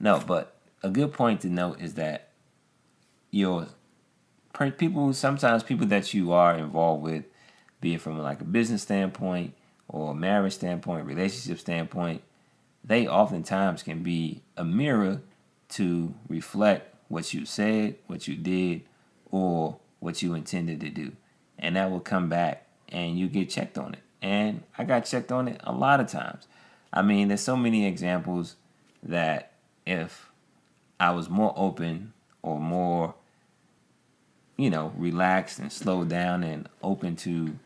No, 0.00 0.22
but 0.26 0.56
a 0.82 0.90
good 0.90 1.12
point 1.12 1.42
to 1.42 1.48
note 1.48 1.80
is 1.80 1.94
that 1.94 2.28
your 3.30 3.66
people, 4.76 5.12
sometimes 5.12 5.62
people 5.62 5.86
that 5.86 6.14
you 6.14 6.32
are 6.32 6.56
involved 6.56 7.02
with, 7.02 7.24
be 7.80 7.94
it 7.94 8.00
from 8.00 8.18
like 8.18 8.40
a 8.40 8.44
business 8.44 8.82
standpoint 8.82 9.54
or 9.88 10.12
a 10.12 10.14
marriage 10.14 10.54
standpoint, 10.54 11.06
relationship 11.06 11.58
standpoint, 11.58 12.22
they 12.84 13.08
oftentimes 13.08 13.82
can 13.82 14.02
be 14.02 14.42
a 14.56 14.64
mirror 14.64 15.22
to 15.70 16.14
reflect 16.28 16.94
what 17.08 17.32
you 17.32 17.46
said, 17.46 17.96
what 18.06 18.28
you 18.28 18.36
did, 18.36 18.82
or 19.30 19.78
what 20.00 20.22
you 20.22 20.34
intended 20.34 20.80
to 20.80 20.90
do. 20.90 21.12
And 21.58 21.76
that 21.76 21.90
will 21.90 22.00
come 22.00 22.28
back 22.28 22.66
and 22.88 23.18
you 23.18 23.28
get 23.28 23.48
checked 23.48 23.78
on 23.78 23.94
it. 23.94 24.00
And 24.20 24.62
I 24.76 24.84
got 24.84 25.06
checked 25.06 25.32
on 25.32 25.48
it 25.48 25.60
a 25.64 25.72
lot 25.72 26.00
of 26.00 26.08
times. 26.08 26.46
I 26.92 27.02
mean, 27.02 27.28
there's 27.28 27.40
so 27.40 27.56
many 27.56 27.86
examples 27.86 28.56
that 29.02 29.52
if 29.86 30.30
I 31.00 31.10
was 31.10 31.28
more 31.28 31.52
open 31.56 32.12
or 32.42 32.60
more, 32.60 33.14
you 34.56 34.70
know, 34.70 34.92
relaxed 34.96 35.58
and 35.58 35.72
slowed 35.72 36.08
down 36.08 36.44
and 36.44 36.68
open 36.82 37.16
to 37.16 37.58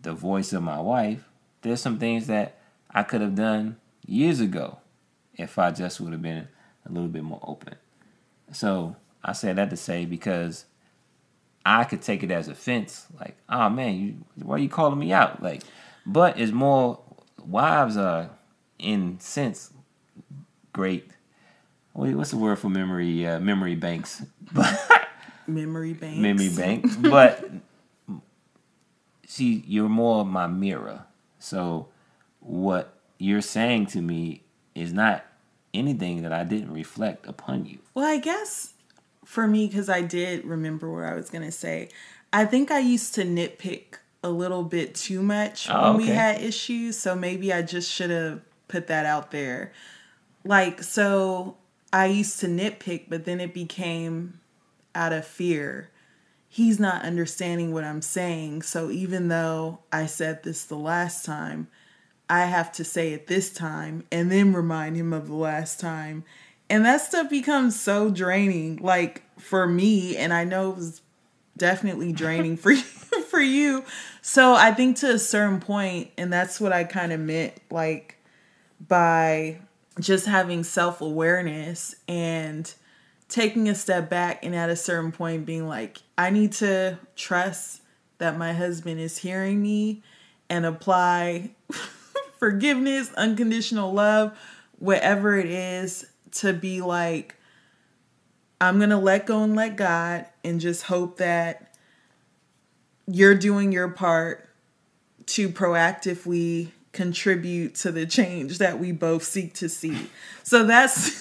the 0.00 0.12
voice 0.12 0.52
of 0.52 0.62
my 0.62 0.80
wife, 0.80 1.24
there's 1.62 1.80
some 1.80 1.98
things 1.98 2.26
that 2.26 2.58
I 2.90 3.02
could 3.02 3.20
have 3.22 3.34
done 3.34 3.78
years 4.06 4.40
ago 4.40 4.78
if 5.34 5.58
I 5.58 5.70
just 5.70 6.00
would 6.00 6.12
have 6.12 6.22
been 6.22 6.48
a 6.86 6.92
little 6.92 7.08
bit 7.08 7.24
more 7.24 7.40
open. 7.42 7.74
So 8.52 8.96
I 9.22 9.32
said 9.32 9.56
that 9.56 9.70
to 9.70 9.76
say 9.76 10.04
because 10.04 10.66
I 11.66 11.84
could 11.84 12.02
take 12.02 12.22
it 12.22 12.30
as 12.30 12.48
offense, 12.48 13.06
like, 13.18 13.36
oh 13.48 13.68
man, 13.70 13.94
you 13.94 14.16
why 14.44 14.56
are 14.56 14.58
you 14.58 14.68
calling 14.68 14.98
me 14.98 15.12
out? 15.12 15.42
Like, 15.42 15.62
but 16.06 16.38
it's 16.38 16.52
more 16.52 17.00
wives 17.44 17.96
are 17.96 18.30
in 18.78 19.18
sense 19.20 19.72
great. 20.74 21.10
Wait, 21.94 22.14
what's 22.14 22.30
the 22.30 22.36
word 22.36 22.58
for 22.58 22.68
memory? 22.68 23.26
Uh, 23.26 23.40
memory 23.40 23.76
banks. 23.76 24.22
memory 25.46 25.94
banks. 25.94 26.18
Memory 26.18 26.48
banks. 26.50 26.96
But 26.96 27.48
see, 29.26 29.64
you're 29.66 29.88
more 29.88 30.26
my 30.26 30.46
mirror. 30.46 31.06
So 31.38 31.88
what 32.40 32.98
you're 33.18 33.40
saying 33.40 33.86
to 33.86 34.00
me 34.00 34.42
is 34.74 34.92
not 34.92 35.24
anything 35.72 36.22
that 36.22 36.32
I 36.32 36.44
didn't 36.44 36.72
reflect 36.72 37.26
upon 37.26 37.66
you. 37.66 37.78
Well, 37.94 38.06
I 38.06 38.18
guess 38.18 38.74
for 39.24 39.46
me, 39.46 39.66
because 39.66 39.88
I 39.88 40.02
did 40.02 40.44
remember 40.44 40.90
what 40.92 41.04
I 41.04 41.14
was 41.14 41.30
going 41.30 41.44
to 41.44 41.52
say, 41.52 41.88
I 42.32 42.44
think 42.44 42.70
I 42.70 42.78
used 42.78 43.14
to 43.14 43.22
nitpick 43.22 43.98
a 44.22 44.30
little 44.30 44.62
bit 44.62 44.94
too 44.94 45.22
much 45.22 45.68
oh, 45.70 45.92
when 45.92 45.96
okay. 45.96 46.04
we 46.04 46.10
had 46.10 46.40
issues. 46.40 46.98
So 46.98 47.14
maybe 47.14 47.52
I 47.52 47.62
just 47.62 47.90
should 47.90 48.10
have 48.10 48.40
put 48.68 48.86
that 48.86 49.06
out 49.06 49.30
there. 49.30 49.72
Like, 50.44 50.82
so 50.82 51.56
I 51.92 52.06
used 52.06 52.40
to 52.40 52.46
nitpick, 52.46 53.04
but 53.08 53.24
then 53.24 53.40
it 53.40 53.54
became 53.54 54.40
out 54.94 55.12
of 55.12 55.26
fear. 55.26 55.90
He's 56.48 56.78
not 56.78 57.02
understanding 57.02 57.72
what 57.72 57.84
I'm 57.84 58.02
saying. 58.02 58.62
So 58.62 58.90
even 58.90 59.28
though 59.28 59.80
I 59.92 60.06
said 60.06 60.42
this 60.42 60.64
the 60.64 60.76
last 60.76 61.24
time, 61.24 61.68
I 62.28 62.46
have 62.46 62.72
to 62.72 62.84
say 62.84 63.12
it 63.12 63.26
this 63.26 63.52
time 63.52 64.04
and 64.10 64.30
then 64.30 64.54
remind 64.54 64.96
him 64.96 65.12
of 65.12 65.28
the 65.28 65.34
last 65.34 65.78
time. 65.80 66.24
And 66.70 66.84
that 66.84 67.02
stuff 67.02 67.28
becomes 67.28 67.78
so 67.78 68.10
draining, 68.10 68.76
like 68.76 69.22
for 69.38 69.66
me, 69.66 70.16
and 70.16 70.32
I 70.32 70.44
know 70.44 70.70
it 70.70 70.76
was 70.76 71.02
definitely 71.56 72.12
draining 72.12 72.56
for 72.56 72.72
you, 72.72 72.82
for 73.28 73.40
you. 73.40 73.84
So 74.22 74.54
I 74.54 74.72
think 74.72 74.96
to 74.98 75.10
a 75.10 75.18
certain 75.18 75.60
point, 75.60 76.10
and 76.16 76.32
that's 76.32 76.60
what 76.60 76.72
I 76.72 76.84
kind 76.84 77.12
of 77.12 77.20
meant, 77.20 77.52
like 77.70 78.16
by 78.88 79.58
just 80.00 80.26
having 80.26 80.64
self 80.64 81.00
awareness 81.00 81.94
and 82.08 82.72
taking 83.28 83.68
a 83.68 83.74
step 83.74 84.08
back, 84.08 84.44
and 84.44 84.54
at 84.54 84.70
a 84.70 84.76
certain 84.76 85.12
point 85.12 85.44
being 85.44 85.68
like, 85.68 85.98
I 86.16 86.30
need 86.30 86.52
to 86.54 86.98
trust 87.16 87.82
that 88.18 88.38
my 88.38 88.52
husband 88.52 89.00
is 89.00 89.18
hearing 89.18 89.60
me 89.60 90.02
and 90.48 90.64
apply 90.64 91.50
forgiveness, 92.38 93.12
unconditional 93.14 93.92
love, 93.92 94.36
whatever 94.78 95.36
it 95.38 95.46
is, 95.46 96.06
to 96.32 96.52
be 96.52 96.80
like, 96.80 97.36
I'm 98.60 98.78
going 98.78 98.90
to 98.90 98.98
let 98.98 99.26
go 99.26 99.42
and 99.42 99.54
let 99.54 99.76
God 99.76 100.26
and 100.42 100.60
just 100.60 100.84
hope 100.84 101.18
that 101.18 101.74
you're 103.06 103.34
doing 103.34 103.72
your 103.72 103.88
part 103.88 104.48
to 105.26 105.48
proactively 105.48 106.70
contribute 106.92 107.74
to 107.74 107.92
the 107.92 108.06
change 108.06 108.58
that 108.58 108.78
we 108.78 108.92
both 108.92 109.24
seek 109.24 109.54
to 109.54 109.68
see. 109.68 110.08
So 110.42 110.64
that's 110.64 111.12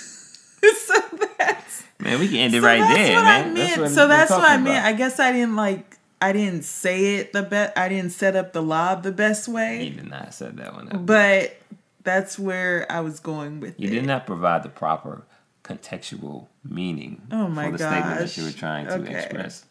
so 0.85 0.93
that's 1.37 1.83
Man, 1.99 2.19
we 2.19 2.27
can 2.27 2.37
end 2.37 2.55
it 2.55 2.61
so 2.61 2.67
right 2.67 2.95
there, 2.95 3.21
man. 3.21 3.53
That's 3.53 3.93
so 3.93 4.07
that's 4.07 4.31
what 4.31 4.43
I 4.43 4.57
meant. 4.57 4.77
About. 4.77 4.85
I 4.85 4.93
guess 4.93 5.19
I 5.19 5.31
didn't 5.31 5.55
like 5.55 5.92
I 6.23 6.31
didn't 6.31 6.63
say 6.63 7.15
it 7.17 7.33
the 7.33 7.43
best. 7.43 7.77
I 7.77 7.89
didn't 7.89 8.11
set 8.11 8.37
up 8.37 8.53
the 8.53 8.61
lob 8.61 9.03
the 9.03 9.11
best 9.11 9.49
way. 9.49 9.83
You 9.83 9.89
did 9.89 10.09
not 10.09 10.33
set 10.33 10.55
that 10.55 10.73
one 10.73 10.89
up. 10.89 11.05
But 11.05 11.57
that's 12.03 12.39
where 12.39 12.89
I 12.89 13.01
was 13.01 13.19
going 13.19 13.59
with 13.59 13.77
you 13.77 13.87
it. 13.87 13.93
You 13.93 13.99
did 13.99 14.07
not 14.07 14.25
provide 14.25 14.63
the 14.63 14.69
proper 14.69 15.25
contextual 15.65 16.47
meaning 16.63 17.21
oh 17.31 17.49
my 17.49 17.65
for 17.65 17.71
the 17.73 17.77
gosh. 17.77 17.91
statement 17.91 18.19
that 18.19 18.37
you 18.37 18.43
were 18.45 18.51
trying 18.51 18.85
to 18.87 18.93
okay. 18.95 19.15
express. 19.15 19.65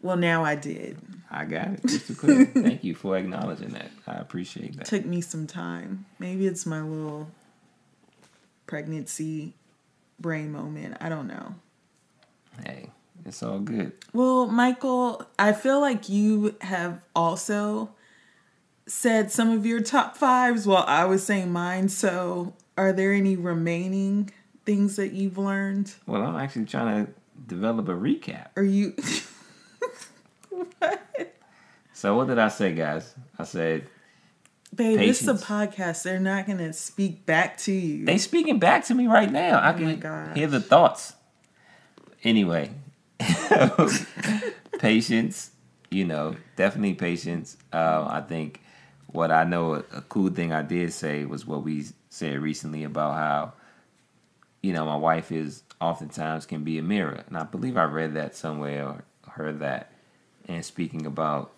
Well, 0.00 0.16
now 0.16 0.44
I 0.44 0.54
did. 0.54 0.96
I 1.30 1.44
got 1.44 1.68
it. 1.72 1.80
Thank 2.54 2.82
you 2.82 2.94
for 2.94 3.18
acknowledging 3.18 3.70
that. 3.70 3.90
I 4.06 4.14
appreciate 4.14 4.78
that. 4.78 4.86
Took 4.86 5.04
me 5.04 5.20
some 5.20 5.46
time. 5.46 6.06
Maybe 6.18 6.46
it's 6.46 6.64
my 6.64 6.80
little 6.80 7.30
pregnancy 8.66 9.52
brain 10.18 10.52
moment. 10.52 10.96
I 11.02 11.10
don't 11.10 11.26
know. 11.26 11.54
Hey, 12.64 12.88
it's 13.24 13.42
all 13.42 13.60
good. 13.60 13.92
Well, 14.12 14.46
Michael, 14.46 15.24
I 15.38 15.52
feel 15.52 15.80
like 15.80 16.08
you 16.08 16.56
have 16.60 17.04
also 17.14 17.90
said 18.86 19.30
some 19.30 19.50
of 19.50 19.64
your 19.64 19.80
top 19.80 20.16
fives 20.16 20.66
while 20.66 20.84
I 20.86 21.04
was 21.04 21.24
saying 21.24 21.52
mine. 21.52 21.88
So, 21.88 22.54
are 22.76 22.92
there 22.92 23.12
any 23.12 23.36
remaining 23.36 24.30
things 24.64 24.96
that 24.96 25.12
you've 25.12 25.38
learned? 25.38 25.94
Well, 26.06 26.22
I'm 26.22 26.36
actually 26.36 26.66
trying 26.66 27.06
to 27.06 27.12
develop 27.46 27.88
a 27.88 27.94
recap. 27.94 28.48
Are 28.56 28.62
you? 28.62 28.94
what? 30.50 31.00
So 31.92 32.16
what 32.16 32.28
did 32.28 32.38
I 32.38 32.48
say, 32.48 32.72
guys? 32.72 33.14
I 33.38 33.44
said 33.44 33.86
Babe, 34.74 34.98
this 34.98 35.20
is 35.20 35.28
a 35.28 35.34
podcast. 35.34 36.02
They're 36.02 36.18
not 36.18 36.46
gonna 36.46 36.72
speak 36.72 37.26
back 37.26 37.58
to 37.58 37.72
you. 37.72 38.06
they 38.06 38.16
speaking 38.16 38.58
back 38.58 38.86
to 38.86 38.94
me 38.94 39.06
right 39.06 39.30
now. 39.30 39.60
I 39.60 39.74
Oh 39.74 39.76
can 39.76 40.34
hear 40.34 40.46
the 40.46 40.60
thoughts. 40.60 41.12
Anyway, 42.24 42.70
patience. 44.78 45.50
You 45.90 46.04
know, 46.04 46.36
definitely 46.56 46.94
patience. 46.94 47.56
Uh, 47.72 48.06
I 48.08 48.20
think 48.20 48.60
what 49.08 49.30
I 49.30 49.44
know 49.44 49.74
a, 49.74 49.78
a 49.92 50.00
cool 50.02 50.30
thing 50.30 50.52
I 50.52 50.62
did 50.62 50.92
say 50.92 51.24
was 51.24 51.46
what 51.46 51.64
we 51.64 51.84
said 52.08 52.38
recently 52.40 52.84
about 52.84 53.14
how 53.14 53.52
you 54.62 54.72
know 54.72 54.84
my 54.84 54.96
wife 54.96 55.32
is 55.32 55.62
oftentimes 55.80 56.46
can 56.46 56.62
be 56.64 56.78
a 56.78 56.82
mirror, 56.82 57.24
and 57.26 57.36
I 57.36 57.44
believe 57.44 57.76
I 57.76 57.84
read 57.84 58.14
that 58.14 58.36
somewhere 58.36 58.86
or 58.86 59.04
heard 59.30 59.60
that. 59.60 59.92
And 60.48 60.64
speaking 60.64 61.06
about, 61.06 61.52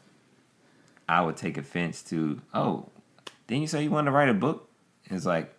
I 1.08 1.22
would 1.22 1.36
take 1.36 1.56
offense 1.56 2.02
to, 2.04 2.40
oh, 2.52 2.88
didn't 3.46 3.62
you 3.62 3.66
say 3.66 3.84
you 3.84 3.90
wanted 3.90 4.10
to 4.10 4.16
write 4.16 4.28
a 4.28 4.34
book? 4.34 4.68
It's 5.06 5.26
like, 5.26 5.54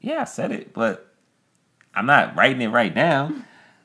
yeah, 0.00 0.22
I 0.22 0.24
said 0.24 0.52
it, 0.52 0.72
but 0.72 1.12
I'm 1.94 2.06
not 2.06 2.36
writing 2.36 2.62
it 2.62 2.68
right 2.68 2.94
now. 2.94 3.32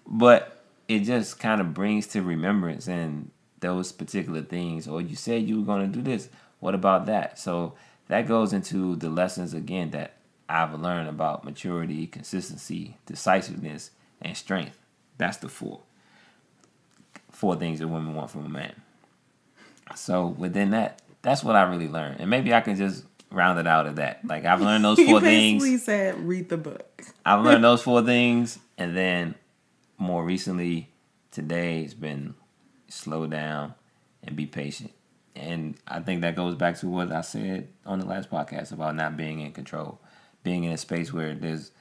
But 0.08 0.51
it 0.96 1.02
just 1.02 1.40
kind 1.40 1.62
of 1.62 1.74
brings 1.74 2.08
to 2.08 2.22
remembrance 2.22 2.88
and 2.88 3.32
those 3.60 3.92
particular 3.92 4.42
things. 4.42 4.88
Or 4.88 5.02
you 5.02 5.16
said 5.16 5.48
you 5.48 5.60
were 5.60 5.66
going 5.66 5.92
to 5.92 5.98
do 5.98 6.02
this. 6.02 6.30
What 6.60 6.76
about 6.76 7.06
that? 7.06 7.40
So 7.40 7.74
that 8.08 8.28
goes 8.28 8.54
into 8.54 8.96
the 8.96 9.10
lessons 9.10 9.54
again 9.54 9.92
that 9.92 10.14
I've 10.50 10.78
learned 10.80 11.08
about 11.08 11.46
maturity, 11.46 12.08
consistency, 12.08 12.98
decisiveness, 13.06 13.92
and 14.22 14.36
strength. 14.36 14.78
That's 15.18 15.38
the 15.38 15.48
four. 15.48 15.80
Four 17.32 17.56
things 17.56 17.80
that 17.80 17.88
women 17.88 18.14
want 18.14 18.30
from 18.30 18.46
a 18.46 18.50
man. 18.50 18.74
So 19.96 20.28
within 20.28 20.72
that, 20.72 21.02
that's 21.22 21.44
what 21.44 21.56
I 21.56 21.64
really 21.64 21.88
learned. 21.88 22.20
And 22.20 22.30
maybe 22.30 22.54
I 22.54 22.62
can 22.62 22.76
just 22.76 23.06
round 23.32 23.60
it 23.60 23.68
out 23.68 23.88
of 23.88 23.96
that. 23.96 24.26
Like 24.26 24.46
I've 24.46 24.62
learned 24.62 24.84
those 24.84 24.98
you 25.00 25.08
four 25.08 25.22
basically 25.22 25.70
things. 25.70 25.84
said 25.84 26.20
read 26.20 26.50
the 26.50 26.58
book. 26.58 27.02
I've 27.26 27.44
learned 27.44 27.64
those 27.64 27.82
four 27.82 28.02
things, 28.02 28.60
and 28.78 28.96
then 28.96 29.36
more 30.02 30.24
recently, 30.24 30.90
today 31.30 31.84
has 31.84 31.94
been 31.94 32.34
slow 32.88 33.28
down 33.28 33.76
and 34.24 34.36
be 34.36 34.48
patient. 34.48 34.92
And 35.36 35.78
I 35.88 36.00
think 36.00 36.22
that 36.22 36.36
goes 36.36 36.56
back 36.56 36.78
to 36.80 36.88
what 36.88 37.12
I 37.12 37.22
said 37.22 37.70
on 37.86 38.00
the 38.00 38.06
last 38.06 38.30
podcast 38.30 38.72
about 38.72 38.96
not 38.96 39.16
being 39.16 39.40
in 39.40 39.52
control, 39.52 40.00
being 40.44 40.64
in 40.64 40.72
a 40.72 40.78
space 40.78 41.14
where 41.14 41.36
there's 41.36 41.72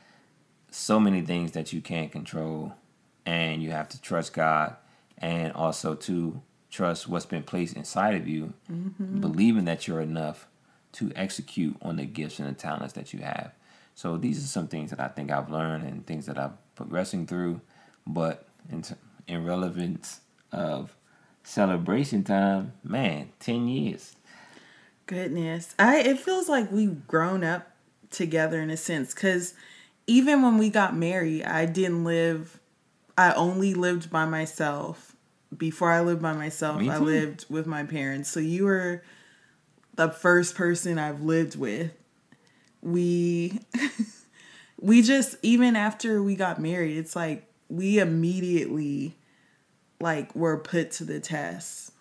so 0.71 1.01
many 1.01 1.23
things 1.23 1.53
that 1.53 1.73
you 1.73 1.81
can't 1.81 2.13
control, 2.13 2.75
and 3.27 3.63
you 3.63 3.71
have 3.71 3.89
to 3.89 4.01
trust 4.01 4.35
God, 4.35 4.77
and 5.19 5.53
also 5.55 5.95
to 5.95 6.43
trust 6.71 7.09
what's 7.09 7.27
been 7.27 7.43
placed 7.43 7.75
inside 7.75 8.15
of 8.15 8.29
you, 8.29 8.53
mm-hmm. 8.71 9.21
believing 9.21 9.65
that 9.65 9.89
you're 9.89 10.01
enough 10.01 10.47
to 10.93 11.11
execute 11.17 11.77
on 11.83 11.97
the 11.97 12.05
gifts 12.05 12.39
and 12.39 12.49
the 12.49 12.53
talents 12.53 12.93
that 12.93 13.13
you 13.13 13.21
have. 13.21 13.53
So 13.95 14.17
these 14.17 14.45
are 14.45 14.47
some 14.47 14.69
things 14.69 14.91
that 14.91 15.01
I 15.01 15.09
think 15.09 15.31
I've 15.31 15.51
learned 15.51 15.85
and 15.85 16.07
things 16.07 16.27
that 16.27 16.39
I'm 16.39 16.59
progressing 16.77 17.27
through. 17.27 17.61
But 18.13 18.45
in, 18.71 18.83
t- 18.83 18.95
in 19.27 19.45
relevance 19.45 20.21
of 20.53 20.97
celebration 21.43 22.25
time, 22.25 22.73
man, 22.83 23.31
10 23.41 23.69
years. 23.69 24.17
Goodness. 25.07 25.75
I 25.79 25.99
it 25.99 26.21
feels 26.21 26.49
like 26.49 26.71
we've 26.71 27.07
grown 27.09 27.43
up 27.43 27.71
together 28.11 28.61
in 28.61 28.71
a 28.71 28.77
sense 28.77 29.13
cuz 29.13 29.55
even 30.07 30.43
when 30.43 30.59
we 30.59 30.71
got 30.71 30.97
married, 30.97 31.45
I 31.45 31.67
didn't 31.67 32.05
live 32.05 32.61
I 33.19 33.33
only 33.35 33.75
lived 33.75 34.11
by 34.11 34.25
myself. 34.25 35.15
Before 35.57 35.91
I 35.91 36.01
lived 36.01 36.23
by 36.23 36.33
myself, 36.33 36.81
I 36.81 36.99
lived 36.99 37.47
with 37.51 37.67
my 37.67 37.83
parents. 37.83 38.31
So 38.31 38.39
you 38.39 38.65
were 38.65 39.03
the 39.97 40.09
first 40.09 40.55
person 40.55 40.99
I've 40.99 41.23
lived 41.23 41.57
with. 41.57 41.93
We 42.81 43.61
we 44.81 45.03
just 45.03 45.37
even 45.43 45.75
after 45.75 46.23
we 46.23 46.37
got 46.37 46.61
married, 46.61 46.97
it's 46.97 47.17
like 47.17 47.50
we 47.71 47.99
immediately 47.99 49.17
like 50.01 50.35
were 50.35 50.59
put 50.59 50.91
to 50.93 51.05
the 51.05 51.21
test 51.21 51.93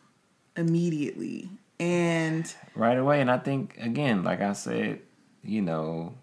immediately. 0.58 1.50
And 1.80 2.54
right 2.76 2.98
away. 2.98 3.22
And 3.22 3.32
I 3.32 3.38
think, 3.38 3.78
again, 3.80 4.24
like 4.24 4.42
I 4.42 4.54
said, 4.54 5.00
you 5.44 5.62
know, 5.62 6.14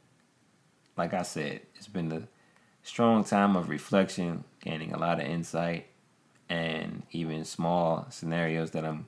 like 0.96 1.14
I 1.14 1.22
said, 1.22 1.60
it's 1.76 1.86
been 1.86 2.12
a 2.12 2.22
strong 2.82 3.24
time 3.24 3.56
of 3.56 3.68
reflection, 3.68 4.44
gaining 4.60 4.92
a 4.92 4.98
lot 4.98 5.20
of 5.20 5.26
insight, 5.26 5.86
and 6.48 7.02
even 7.12 7.44
small 7.44 8.06
scenarios 8.10 8.72
that 8.72 8.84
I'm 8.84 9.06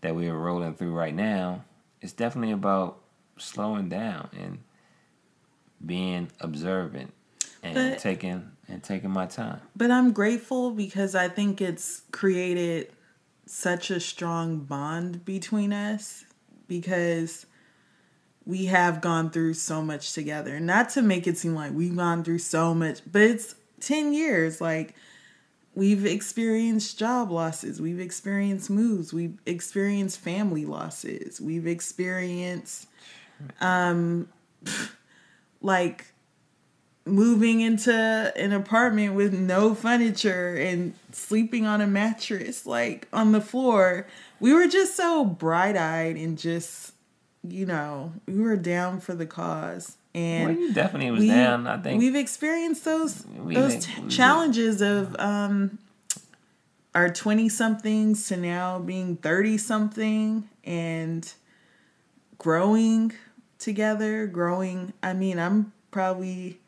that 0.00 0.14
we 0.14 0.28
are 0.28 0.36
rolling 0.36 0.74
through 0.74 0.92
right 0.92 1.14
now. 1.14 1.64
It's 2.00 2.12
definitely 2.12 2.52
about 2.52 2.98
slowing 3.38 3.88
down 3.88 4.28
and 4.38 4.58
being 5.84 6.30
observant 6.40 7.12
and 7.62 7.74
But- 7.74 7.98
taking 7.98 8.52
and 8.68 8.82
taking 8.82 9.10
my 9.10 9.26
time. 9.26 9.60
But 9.74 9.90
I'm 9.90 10.12
grateful 10.12 10.70
because 10.70 11.14
I 11.14 11.28
think 11.28 11.60
it's 11.60 12.02
created 12.10 12.92
such 13.46 13.90
a 13.90 14.00
strong 14.00 14.58
bond 14.58 15.24
between 15.24 15.72
us 15.72 16.24
because 16.66 17.46
we 18.44 18.66
have 18.66 19.00
gone 19.00 19.30
through 19.30 19.54
so 19.54 19.82
much 19.82 20.12
together. 20.12 20.60
Not 20.60 20.90
to 20.90 21.02
make 21.02 21.26
it 21.26 21.36
seem 21.38 21.54
like 21.54 21.72
we've 21.72 21.96
gone 21.96 22.24
through 22.24 22.38
so 22.38 22.74
much, 22.74 23.00
but 23.10 23.22
it's 23.22 23.54
10 23.80 24.12
years. 24.12 24.60
Like, 24.60 24.94
we've 25.74 26.06
experienced 26.06 26.98
job 26.98 27.30
losses, 27.30 27.80
we've 27.80 28.00
experienced 28.00 28.70
moves, 28.70 29.12
we've 29.12 29.38
experienced 29.46 30.18
family 30.20 30.64
losses, 30.64 31.40
we've 31.40 31.66
experienced, 31.66 32.86
um, 33.60 34.28
like, 35.60 36.06
moving 37.06 37.60
into 37.60 37.92
an 38.36 38.52
apartment 38.52 39.14
with 39.14 39.32
no 39.32 39.74
furniture 39.74 40.56
and 40.56 40.92
sleeping 41.12 41.64
on 41.64 41.80
a 41.80 41.86
mattress 41.86 42.66
like 42.66 43.08
on 43.12 43.32
the 43.32 43.40
floor. 43.40 44.06
We 44.40 44.52
were 44.52 44.66
just 44.66 44.96
so 44.96 45.24
bright-eyed 45.24 46.16
and 46.16 46.36
just 46.36 46.92
you 47.48 47.64
know 47.64 48.12
we 48.26 48.40
were 48.40 48.56
down 48.56 49.00
for 49.00 49.14
the 49.14 49.26
cause. 49.26 49.96
Well, 50.14 50.24
and 50.24 50.58
you 50.58 50.72
definitely 50.72 51.10
was 51.10 51.20
we, 51.20 51.28
down. 51.28 51.66
I 51.66 51.78
think. 51.78 52.00
we've 52.00 52.16
experienced 52.16 52.84
those 52.84 53.24
We 53.26 53.54
those 53.54 53.86
t- 53.86 54.08
challenges 54.08 54.80
of 54.82 55.14
um 55.18 55.78
our 56.94 57.10
20 57.10 57.50
somethings 57.50 58.26
to 58.28 58.38
now 58.38 58.78
being 58.78 59.16
30 59.16 59.58
something 59.58 60.48
and 60.64 61.30
growing 62.38 63.12
together 63.58 64.26
growing 64.26 64.94
i 65.02 65.12
mean 65.12 65.38
i'm 65.38 65.72
probably 65.90 66.58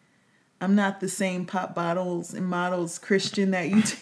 i'm 0.60 0.74
not 0.74 1.00
the 1.00 1.08
same 1.08 1.44
pop 1.46 1.74
bottles 1.74 2.34
and 2.34 2.46
models 2.46 2.98
christian 2.98 3.50
that 3.52 3.68
you 3.68 3.82
did 3.82 3.98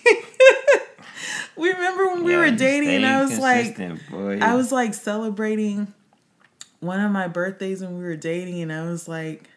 we 1.57 1.71
remember 1.71 2.07
when 2.09 2.25
we 2.25 2.33
Yeah, 2.33 2.39
were 2.39 2.51
dating 2.51 2.91
and 2.91 3.07
i 3.07 3.21
was 3.21 3.39
like 3.39 3.77
boy. 4.11 4.39
I 4.41 4.55
was 4.55 4.71
like 4.73 4.95
celebrating 4.95 5.93
one 6.81 7.01
of 7.01 7.11
my 7.11 7.27
birthdays 7.29 7.81
when 7.81 7.97
we 7.99 8.05
were 8.05 8.17
dating, 8.17 8.61
and 8.61 8.73
I 8.73 8.85
was 8.85 9.09
like, 9.09 9.49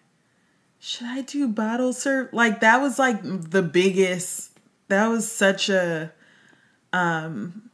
should 0.80 1.06
I 1.08 1.22
do 1.22 1.48
bottle 1.50 1.92
serve? 1.92 2.32
Like 2.32 2.62
that 2.62 2.82
was 2.82 2.98
like 2.98 3.20
the 3.22 3.62
biggest. 3.62 4.58
That 4.88 5.08
was 5.08 5.30
such 5.30 5.70
a. 5.70 6.12
Um, 6.94 7.70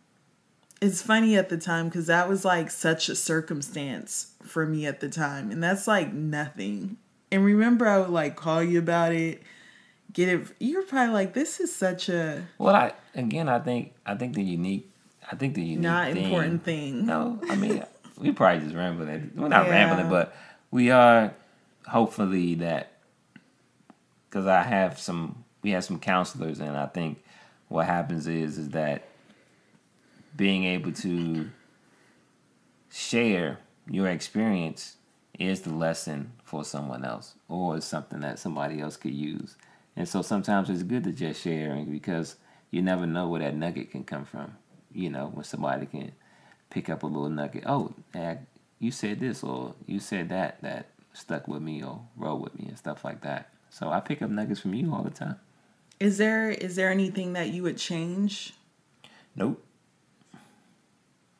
it's 0.81 1.01
funny 1.01 1.38
at 1.38 1.49
the 1.49 1.57
time 1.57 1.88
because 1.89 2.07
that 2.07 2.27
was 2.27 2.43
like 2.43 2.71
such 2.71 3.07
a 3.07 3.15
circumstance 3.15 4.33
for 4.43 4.65
me 4.65 4.88
at 4.88 4.99
the 4.99 5.09
time, 5.09 5.51
and 5.51 5.63
that's 5.63 5.88
like 5.88 6.11
nothing. 6.11 6.97
And 7.31 7.43
remember, 7.43 7.88
I 7.88 7.99
would 7.99 8.09
like 8.09 8.35
call 8.35 8.63
you 8.63 8.79
about 8.79 9.11
it, 9.11 9.41
get 10.13 10.29
it. 10.29 10.47
You're 10.59 10.83
probably 10.83 11.13
like, 11.13 11.33
"This 11.33 11.59
is 11.59 11.75
such 11.75 12.07
a 12.09 12.45
Well, 12.57 12.75
I 12.75 12.93
again, 13.15 13.49
I 13.49 13.59
think 13.59 13.93
I 14.05 14.15
think 14.15 14.35
the 14.35 14.43
unique, 14.43 14.89
I 15.31 15.35
think 15.35 15.55
the 15.55 15.61
unique, 15.63 15.79
not 15.83 16.13
thing- 16.13 16.23
important 16.25 16.63
thing." 16.63 17.05
No, 17.05 17.39
I 17.49 17.55
mean 17.55 17.83
we 18.17 18.31
probably 18.31 18.61
just 18.63 18.75
rambling. 18.75 19.31
We're 19.35 19.47
not 19.49 19.65
Yeah. 19.65 19.71
rambling, 19.71 20.09
but 20.09 20.35
we 20.71 20.91
are 20.91 21.33
hopefully 21.88 22.55
that 22.55 22.91
because 24.29 24.47
I 24.47 24.63
have 24.63 24.99
some, 24.99 25.43
we 25.61 25.71
have 25.71 25.83
some 25.83 25.99
counselors, 25.99 26.59
and 26.59 26.75
I 26.77 26.85
think 26.88 27.23
what 27.67 27.85
happens 27.88 28.27
is 28.27 28.57
is 28.57 28.69
that 28.69 29.07
being 30.38 30.65
able 30.65 30.91
to 30.91 31.49
share 32.91 33.59
your 33.89 34.07
experience 34.07 34.97
is 35.39 35.61
the 35.61 35.73
lesson 35.73 36.31
for 36.55 36.63
someone 36.63 37.03
else 37.03 37.35
or 37.49 37.81
something 37.81 38.21
that 38.21 38.39
somebody 38.39 38.79
else 38.79 38.95
could 38.95 39.13
use. 39.13 39.57
And 39.97 40.07
so 40.07 40.21
sometimes 40.21 40.69
it's 40.69 40.83
good 40.83 41.03
to 41.03 41.11
just 41.11 41.41
share 41.41 41.75
because 41.89 42.37
you 42.71 42.81
never 42.81 43.05
know 43.05 43.27
where 43.27 43.41
that 43.41 43.55
nugget 43.55 43.91
can 43.91 44.05
come 44.05 44.23
from. 44.23 44.55
You 44.93 45.09
know, 45.09 45.31
when 45.33 45.43
somebody 45.43 45.85
can 45.85 46.13
pick 46.69 46.89
up 46.89 47.03
a 47.03 47.07
little 47.07 47.29
nugget. 47.29 47.63
Oh, 47.65 47.93
Dad, 48.13 48.45
you 48.79 48.91
said 48.91 49.19
this 49.19 49.43
or 49.43 49.75
you 49.85 49.99
said 49.99 50.29
that 50.29 50.61
that 50.61 50.91
stuck 51.11 51.45
with 51.49 51.61
me 51.61 51.83
or 51.83 52.01
rolled 52.15 52.41
with 52.41 52.57
me 52.57 52.67
and 52.69 52.77
stuff 52.77 53.03
like 53.03 53.21
that. 53.21 53.49
So 53.69 53.89
I 53.89 53.99
pick 53.99 54.21
up 54.21 54.29
nuggets 54.29 54.61
from 54.61 54.73
you 54.73 54.93
all 54.93 55.03
the 55.03 55.09
time. 55.09 55.35
Is 55.99 56.17
there 56.17 56.51
is 56.51 56.77
there 56.77 56.89
anything 56.89 57.33
that 57.33 57.49
you 57.49 57.63
would 57.63 57.77
change? 57.77 58.53
Nope. 59.35 59.61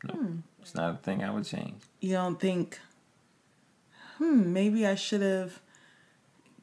Nope. 0.04 0.18
Hmm. 0.18 0.36
It's 0.60 0.76
not 0.76 0.96
a 0.96 0.98
thing 0.98 1.24
I 1.24 1.32
would 1.32 1.46
change. 1.46 1.82
You 2.02 2.14
don't 2.14 2.40
think, 2.40 2.80
hmm, 4.18 4.54
maybe 4.54 4.86
I 4.86 4.96
should 4.96 5.22
have 5.22 5.60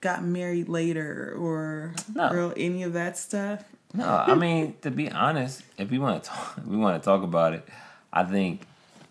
got 0.00 0.24
married 0.24 0.68
later 0.68 1.34
or 1.38 1.94
no. 2.14 2.28
or 2.28 2.54
any 2.56 2.82
of 2.82 2.92
that 2.92 3.16
stuff? 3.16 3.64
No, 3.94 4.06
I 4.06 4.34
mean 4.34 4.74
to 4.82 4.90
be 4.90 5.10
honest, 5.10 5.62
if 5.78 5.90
we 5.90 5.98
want 5.98 6.22
to 6.22 6.30
talk, 6.30 6.60
we 6.66 6.76
want 6.76 7.00
to 7.02 7.04
talk 7.04 7.22
about 7.22 7.54
it. 7.54 7.66
I 8.12 8.24
think 8.24 8.62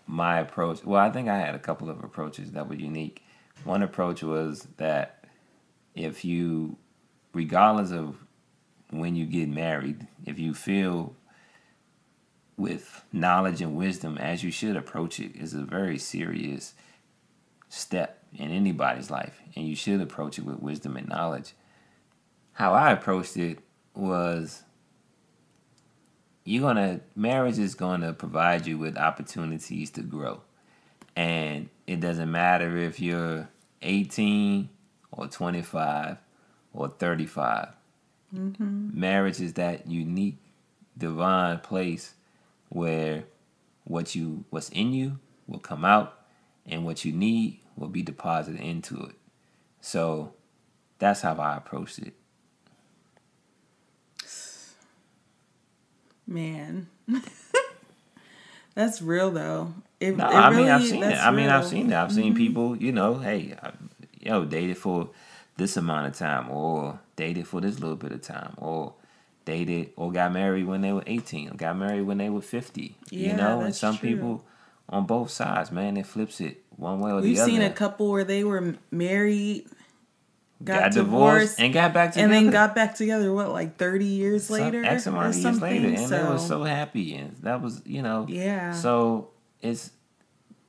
my 0.06 0.38
approach. 0.40 0.84
Well, 0.84 1.00
I 1.00 1.10
think 1.10 1.28
I 1.28 1.38
had 1.38 1.54
a 1.54 1.58
couple 1.58 1.90
of 1.90 2.02
approaches 2.04 2.52
that 2.52 2.68
were 2.68 2.74
unique. 2.74 3.24
One 3.64 3.82
approach 3.82 4.22
was 4.22 4.66
that 4.76 5.24
if 5.94 6.24
you, 6.24 6.76
regardless 7.32 7.92
of 7.92 8.16
when 8.90 9.16
you 9.16 9.24
get 9.26 9.48
married, 9.48 10.06
if 10.26 10.38
you 10.38 10.52
feel 10.54 11.14
with 12.56 13.04
knowledge 13.12 13.62
and 13.62 13.76
wisdom 13.76 14.18
as 14.18 14.44
you 14.44 14.50
should 14.50 14.76
approach 14.76 15.18
it 15.18 15.34
is 15.34 15.54
a 15.54 15.62
very 15.62 15.98
serious 15.98 16.74
step 17.68 18.21
in 18.36 18.50
anybody's 18.50 19.10
life 19.10 19.40
and 19.54 19.66
you 19.66 19.76
should 19.76 20.00
approach 20.00 20.38
it 20.38 20.44
with 20.44 20.60
wisdom 20.60 20.96
and 20.96 21.08
knowledge. 21.08 21.54
How 22.54 22.72
i 22.72 22.92
approached 22.92 23.36
it 23.36 23.58
was 23.94 24.62
you're 26.44 26.62
gonna 26.62 27.00
marriage 27.14 27.58
is 27.58 27.74
gonna 27.74 28.12
provide 28.12 28.66
you 28.66 28.78
with 28.78 28.96
opportunities 28.96 29.90
to 29.92 30.02
grow. 30.02 30.40
And 31.14 31.68
it 31.86 32.00
doesn't 32.00 32.30
matter 32.30 32.76
if 32.76 33.00
you're 33.00 33.48
18 33.82 34.68
or 35.10 35.26
25 35.26 36.16
or 36.72 36.88
35 36.88 37.68
mm-hmm. 38.34 38.98
marriage 38.98 39.40
is 39.40 39.54
that 39.54 39.86
unique 39.86 40.38
divine 40.96 41.58
place 41.58 42.14
where 42.70 43.24
what 43.84 44.14
you 44.14 44.44
what's 44.50 44.68
in 44.70 44.92
you 44.92 45.18
will 45.46 45.58
come 45.58 45.84
out 45.84 46.20
and 46.66 46.84
what 46.84 47.04
you 47.04 47.12
need 47.12 47.61
will 47.76 47.88
be 47.88 48.02
deposited 48.02 48.60
into 48.60 48.96
it 49.02 49.14
so 49.80 50.32
that's 50.98 51.22
how 51.22 51.34
i 51.34 51.56
approached 51.56 51.98
it 51.98 52.14
Man. 56.32 56.88
that's 58.74 59.02
real 59.02 59.30
though. 59.30 59.74
It, 60.00 60.16
no, 60.16 60.28
it 60.28 60.34
I 60.34 60.50
mean 60.50 60.68
I've 60.68 60.84
seen 60.84 61.02
it. 61.02 61.18
I 61.18 61.30
mean 61.30 61.48
I've 61.48 61.66
seen 61.66 61.92
it. 61.92 61.94
I've 61.94 62.12
seen 62.12 62.32
mm-hmm. 62.32 62.36
people, 62.36 62.76
you 62.76 62.92
know, 62.92 63.18
hey, 63.18 63.54
I, 63.62 63.72
you 64.20 64.30
know, 64.30 64.44
dated 64.44 64.78
for 64.78 65.10
this 65.56 65.76
amount 65.76 66.06
of 66.06 66.14
time 66.16 66.50
or 66.50 66.98
dated 67.16 67.46
for 67.46 67.60
this 67.60 67.80
little 67.80 67.96
bit 67.96 68.12
of 68.12 68.22
time 68.22 68.54
or 68.56 68.94
dated 69.44 69.90
or 69.96 70.10
got 70.10 70.32
married 70.32 70.66
when 70.66 70.80
they 70.80 70.92
were 70.92 71.02
18 71.06 71.50
or 71.50 71.54
got 71.54 71.76
married 71.76 72.02
when 72.02 72.16
they 72.16 72.30
were 72.30 72.40
50 72.40 72.94
yeah, 73.10 73.30
you 73.30 73.36
know 73.36 73.60
and 73.60 73.74
some 73.74 73.96
true. 73.96 74.08
people 74.08 74.44
on 74.88 75.06
both 75.06 75.30
sides 75.30 75.70
man 75.70 75.96
it 75.96 76.06
flips 76.06 76.40
it 76.40 76.62
one 76.76 77.00
way 77.00 77.10
or 77.10 77.16
We've 77.16 77.36
the 77.36 77.40
other 77.42 77.52
we've 77.52 77.60
seen 77.60 77.70
a 77.70 77.72
couple 77.72 78.10
where 78.10 78.24
they 78.24 78.44
were 78.44 78.74
married 78.90 79.66
got, 80.64 80.80
got 80.80 80.92
divorced, 80.92 81.56
divorced, 81.56 81.60
and 81.60 81.72
got 81.72 81.92
back 81.92 82.12
together, 82.12 82.24
and 82.24 82.46
then 82.46 82.52
got 82.52 82.74
back 82.74 82.94
together. 82.94 83.32
What, 83.32 83.50
like 83.50 83.76
thirty 83.76 84.06
years 84.06 84.50
later, 84.50 84.84
X 84.84 85.06
amount 85.06 85.34
of 85.34 85.36
years 85.36 85.60
later, 85.60 85.88
and 85.88 85.98
so, 85.98 86.22
they 86.22 86.28
were 86.28 86.38
so 86.38 86.64
happy, 86.64 87.14
and 87.14 87.36
that 87.42 87.60
was, 87.60 87.82
you 87.84 88.02
know, 88.02 88.26
yeah. 88.28 88.72
So 88.72 89.30
it's 89.60 89.90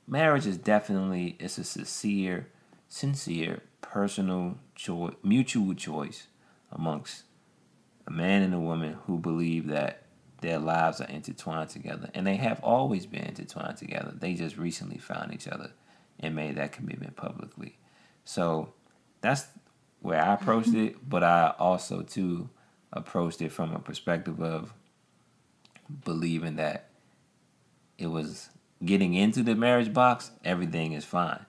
marriage 0.06 0.46
is 0.46 0.56
definitely 0.56 1.36
it's 1.38 1.58
a 1.58 1.64
sincere, 1.64 2.48
sincere, 2.88 3.62
personal 3.80 4.58
choice, 4.74 5.14
mutual 5.22 5.74
choice 5.74 6.26
amongst 6.72 7.24
a 8.06 8.10
man 8.10 8.42
and 8.42 8.54
a 8.54 8.60
woman 8.60 8.98
who 9.06 9.18
believe 9.18 9.68
that 9.68 10.02
their 10.44 10.58
lives 10.58 11.00
are 11.00 11.08
intertwined 11.08 11.70
together, 11.70 12.10
and 12.14 12.26
they 12.26 12.36
have 12.36 12.60
always 12.62 13.06
been 13.06 13.24
intertwined 13.24 13.76
together. 13.76 14.12
They 14.14 14.34
just 14.34 14.56
recently 14.56 14.98
found 14.98 15.32
each 15.32 15.48
other 15.48 15.72
and 16.20 16.34
made 16.34 16.56
that 16.56 16.72
commitment 16.72 17.16
publicly. 17.16 17.78
So 18.24 18.72
that's 19.20 19.46
where 20.00 20.22
I 20.22 20.34
approached 20.34 20.70
mm-hmm. 20.70 20.86
it, 20.86 21.08
but 21.08 21.24
I 21.24 21.54
also 21.58 22.02
too 22.02 22.50
approached 22.92 23.42
it 23.42 23.50
from 23.52 23.74
a 23.74 23.78
perspective 23.78 24.40
of 24.40 24.72
believing 26.04 26.56
that 26.56 26.90
it 27.98 28.06
was 28.06 28.50
getting 28.84 29.14
into 29.14 29.42
the 29.42 29.54
marriage 29.54 29.92
box, 29.92 30.30
everything 30.44 30.92
is 30.92 31.04
fine, 31.04 31.44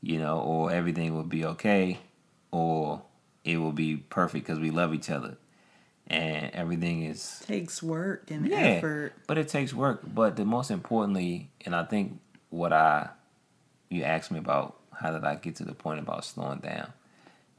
you 0.00 0.18
know, 0.18 0.38
or 0.40 0.70
everything 0.70 1.14
will 1.14 1.24
be 1.24 1.44
okay, 1.44 1.98
or 2.50 3.02
it 3.44 3.58
will 3.58 3.72
be 3.72 3.96
perfect 3.96 4.46
because 4.46 4.60
we 4.60 4.70
love 4.70 4.94
each 4.94 5.10
other, 5.10 5.36
and 6.06 6.50
everything 6.52 7.02
is 7.02 7.42
takes 7.46 7.82
work 7.82 8.30
and 8.30 8.48
yeah, 8.48 8.56
effort. 8.56 9.14
But 9.26 9.38
it 9.38 9.48
takes 9.48 9.74
work. 9.74 10.02
But 10.06 10.36
the 10.36 10.44
most 10.44 10.70
importantly, 10.70 11.50
and 11.64 11.74
I 11.74 11.84
think 11.84 12.20
what 12.50 12.72
I 12.72 13.10
you 13.88 14.02
asked 14.02 14.30
me 14.30 14.38
about, 14.38 14.76
how 14.92 15.12
did 15.12 15.24
I 15.24 15.36
get 15.36 15.56
to 15.56 15.64
the 15.64 15.74
point 15.74 16.00
about 16.00 16.24
slowing 16.24 16.58
down? 16.58 16.92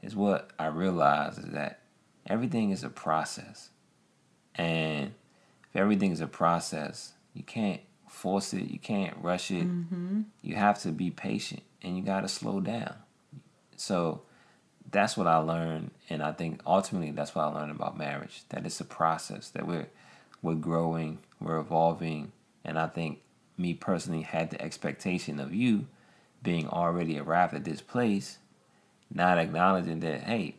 is 0.02 0.14
what 0.14 0.50
I 0.58 0.66
realized 0.66 1.38
is 1.38 1.52
that 1.52 1.80
everything 2.26 2.70
is 2.70 2.84
a 2.84 2.88
process. 2.88 3.70
And 4.54 5.14
if 5.70 5.76
everything 5.76 6.12
is 6.12 6.20
a 6.20 6.26
process, 6.26 7.12
you 7.34 7.42
can't 7.42 7.80
force 8.08 8.52
it, 8.54 8.70
you 8.70 8.78
can't 8.78 9.16
rush 9.20 9.50
it. 9.50 9.66
Mm-hmm. 9.66 10.22
You 10.42 10.56
have 10.56 10.80
to 10.82 10.92
be 10.92 11.10
patient 11.10 11.62
and 11.82 11.96
you 11.96 12.02
got 12.02 12.20
to 12.22 12.28
slow 12.28 12.60
down. 12.60 12.94
So 13.76 14.22
that's 14.90 15.16
what 15.16 15.26
I 15.26 15.36
learned 15.36 15.90
and 16.08 16.22
I 16.22 16.32
think 16.32 16.60
ultimately 16.66 17.10
that's 17.10 17.34
what 17.34 17.44
I 17.44 17.48
learned 17.48 17.70
about 17.70 17.98
marriage 17.98 18.42
that 18.50 18.64
it's 18.64 18.80
a 18.80 18.84
process 18.84 19.48
that 19.50 19.66
we're 19.66 19.88
we're 20.40 20.54
growing, 20.54 21.18
we're 21.40 21.58
evolving 21.58 22.32
and 22.64 22.78
I 22.78 22.86
think 22.86 23.20
me 23.56 23.74
personally 23.74 24.22
had 24.22 24.50
the 24.50 24.62
expectation 24.62 25.40
of 25.40 25.52
you 25.52 25.86
being 26.42 26.68
already 26.68 27.18
arrived 27.18 27.54
at 27.54 27.64
this 27.64 27.80
place 27.80 28.38
not 29.12 29.38
acknowledging 29.38 30.00
that 30.00 30.22
hey 30.22 30.54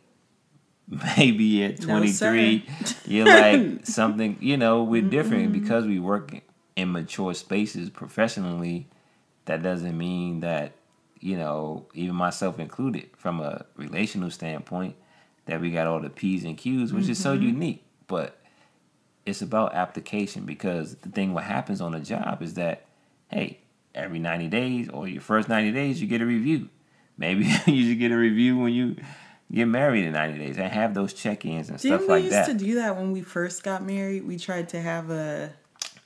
maybe 1.16 1.64
at 1.64 1.80
23 1.80 2.66
no, 2.66 2.86
you're 3.06 3.26
like 3.26 3.80
something 3.86 4.36
you 4.40 4.56
know 4.56 4.82
we're 4.82 5.00
different 5.02 5.52
because 5.52 5.86
we 5.86 5.98
work 5.98 6.42
in 6.80 6.92
mature 6.92 7.34
spaces 7.34 7.90
professionally. 7.90 8.88
That 9.44 9.62
doesn't 9.62 9.96
mean 9.96 10.40
that 10.40 10.72
you 11.20 11.36
know 11.36 11.86
even 11.94 12.14
myself 12.14 12.58
included 12.58 13.08
from 13.16 13.40
a 13.40 13.64
relational 13.76 14.30
standpoint 14.30 14.96
that 15.46 15.60
we 15.60 15.70
got 15.70 15.86
all 15.86 16.00
the 16.00 16.10
p's 16.10 16.44
and 16.44 16.56
q's 16.56 16.92
which 16.92 17.04
mm-hmm. 17.04 17.12
is 17.12 17.22
so 17.22 17.34
mm-hmm. 17.34 17.46
unique 17.46 17.84
but 18.06 18.38
it's 19.26 19.42
about 19.42 19.74
application 19.74 20.44
because 20.44 20.96
the 20.96 21.08
thing 21.08 21.34
what 21.34 21.44
happens 21.44 21.80
on 21.80 21.94
a 21.94 22.00
job 22.00 22.42
is 22.42 22.54
that 22.54 22.86
hey 23.28 23.58
every 23.94 24.18
90 24.18 24.48
days 24.48 24.88
or 24.88 25.06
your 25.06 25.20
first 25.20 25.48
90 25.48 25.72
days 25.72 26.00
you 26.00 26.06
get 26.06 26.20
a 26.20 26.26
review 26.26 26.68
Maybe 27.20 27.44
you 27.66 27.88
should 27.88 27.98
get 27.98 28.10
a 28.10 28.16
review 28.16 28.58
when 28.58 28.72
you 28.72 28.96
get 29.52 29.66
married 29.66 30.06
in 30.06 30.12
90 30.14 30.38
days 30.38 30.56
and 30.56 30.72
have 30.72 30.94
those 30.94 31.12
check-ins 31.12 31.68
and 31.68 31.78
Didn't 31.78 31.98
stuff 31.98 32.08
like 32.08 32.24
that. 32.30 32.46
we 32.46 32.52
used 32.52 32.58
to 32.58 32.66
do 32.66 32.74
that 32.76 32.96
when 32.96 33.12
we 33.12 33.20
first 33.20 33.62
got 33.62 33.84
married? 33.84 34.26
We 34.26 34.38
tried 34.38 34.70
to 34.70 34.80
have 34.80 35.10
a 35.10 35.52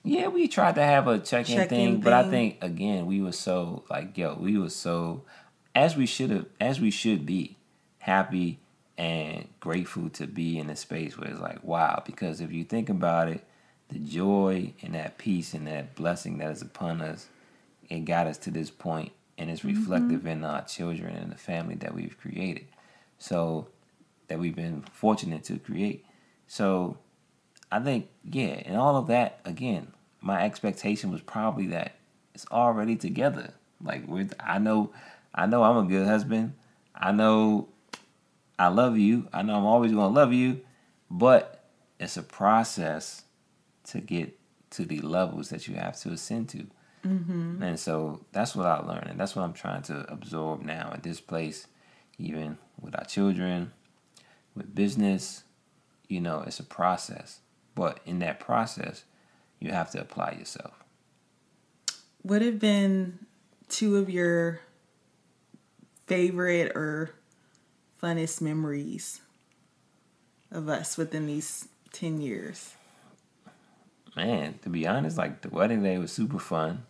yeah, 0.05 0.29
we 0.29 0.49
tried 0.49 0.75
to 0.77 0.83
have 0.83 1.09
a 1.09 1.19
check-in, 1.19 1.57
check-in 1.57 1.69
thing, 1.69 1.93
thing, 1.95 2.01
but 2.01 2.13
I 2.13 2.29
think 2.29 2.59
again 2.63 3.07
we 3.07 3.21
were 3.21 3.33
so 3.33 3.85
like 3.91 4.17
yo, 4.17 4.35
we 4.35 4.59
were 4.59 4.71
so 4.71 5.23
as 5.75 5.97
we 5.97 6.07
should 6.07 6.31
have 6.31 6.47
as 6.61 6.81
we 6.81 6.91
should 6.91 7.27
be 7.27 7.57
happy 7.99 8.59
and 8.97 9.49
grateful 9.59 10.09
to 10.11 10.27
be 10.27 10.59
in 10.59 10.71
a 10.71 10.77
space 10.77 11.19
where 11.19 11.31
it's 11.31 11.41
like 11.41 11.65
wow 11.65 12.03
because 12.07 12.41
if 12.41 12.53
you 12.53 12.63
think 12.63 12.89
about 12.89 13.29
it 13.29 13.45
the 13.89 13.99
joy 13.99 14.73
and 14.83 14.95
that 14.95 15.19
peace 15.19 15.53
and 15.53 15.67
that 15.67 15.95
blessing 15.97 16.39
that 16.39 16.53
is 16.53 16.63
upon 16.63 17.01
us 17.01 17.27
it 17.89 18.05
got 18.05 18.27
us 18.27 18.39
to 18.39 18.51
this 18.51 18.71
point 18.71 19.11
and 19.39 19.51
it's 19.51 19.61
mm-hmm. 19.61 19.79
reflective 19.79 20.21
mm-hmm. 20.21 20.29
in 20.29 20.45
our 20.45 20.63
children 20.63 21.17
and 21.17 21.33
the 21.33 21.37
family 21.37 21.75
that 21.77 21.95
we've 21.95 22.17
created. 22.19 22.67
So 23.19 23.69
that 24.29 24.39
we've 24.39 24.57
been 24.57 24.83
fortunate 24.93 25.45
to 25.45 25.59
create. 25.59 26.05
So 26.47 26.99
I 27.75 27.81
think 27.81 28.09
yeah, 28.23 28.63
and 28.65 28.77
all 28.77 28.95
of 28.95 29.09
that 29.09 29.41
again, 29.45 29.89
my 30.21 30.45
expectation 30.45 31.11
was 31.11 31.21
probably 31.23 31.67
that 31.69 31.97
it's 32.33 32.47
already 32.53 32.95
together. 32.95 33.53
Like 33.83 34.07
with 34.07 34.33
I 34.39 34.61
know 34.61 34.93
I 35.35 35.47
know 35.47 35.65
I'm 35.65 35.85
a 35.85 35.89
good 35.89 36.07
husband. 36.07 36.53
I 36.95 37.11
know 37.11 37.67
I 38.61 38.69
love 38.69 38.97
you. 38.97 39.29
I 39.33 39.43
know 39.43 39.57
I'm 39.57 39.65
always 39.65 39.91
going 39.91 40.15
to 40.15 40.21
love 40.21 40.33
you, 40.33 40.61
but 41.11 41.65
it's 41.99 42.17
a 42.17 42.23
process 42.23 43.25
to 43.87 44.01
get 44.01 44.39
to 44.71 44.85
the 44.85 45.01
levels 45.01 45.49
that 45.49 45.67
you 45.67 45.75
have 45.75 45.99
to 46.03 46.11
ascend 46.11 46.51
to. 46.51 46.67
Mm-hmm. 47.05 47.61
And 47.61 47.81
so 47.81 48.21
that's 48.31 48.55
what 48.55 48.67
I 48.67 48.79
learned, 48.79 49.09
and 49.09 49.19
that's 49.19 49.35
what 49.35 49.43
I'm 49.43 49.53
trying 49.53 49.83
to 49.83 50.11
absorb 50.13 50.63
now 50.63 50.93
at 50.95 51.03
this 51.03 51.21
place, 51.21 51.67
even 52.19 52.57
with 52.81 52.97
our 52.97 53.05
children, 53.05 53.73
with 54.55 54.77
business. 54.77 55.43
You 56.07 56.21
know, 56.21 56.45
it's 56.47 56.61
a 56.61 56.65
process, 56.65 57.41
but 57.75 58.01
in 58.07 58.19
that 58.21 58.41
process, 58.41 59.05
you 59.61 59.71
have 59.71 59.91
to 59.93 60.01
apply 60.01 60.33
yourself. 60.33 60.85
What 62.23 62.43
have 62.43 62.59
been 62.59 63.19
two 63.69 63.97
of 63.97 64.09
your 64.09 64.61
favorite 66.07 66.73
or 66.75 67.11
funnest 68.03 68.41
memories 68.41 69.21
of 70.51 70.69
us 70.69 70.97
within 70.97 71.27
these 71.27 71.69
10 71.93 72.21
years? 72.21 72.75
Man, 74.17 74.59
to 74.63 74.69
be 74.69 74.87
honest, 74.87 75.19
like 75.19 75.43
the 75.43 75.49
wedding 75.49 75.83
day 75.83 75.99
was 75.99 76.13
super 76.13 76.39
fun. 76.39 76.85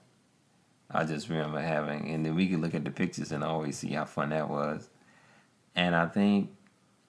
I 0.90 1.04
just 1.04 1.28
remember 1.28 1.60
having, 1.60 2.10
and 2.10 2.24
then 2.24 2.34
we 2.34 2.48
could 2.48 2.60
look 2.60 2.74
at 2.74 2.84
the 2.84 2.90
pictures 2.90 3.32
and 3.32 3.42
always 3.42 3.78
see 3.78 3.88
how 3.88 4.04
fun 4.04 4.30
that 4.30 4.50
was. 4.50 4.88
And 5.74 5.96
I 5.96 6.06
think 6.06 6.50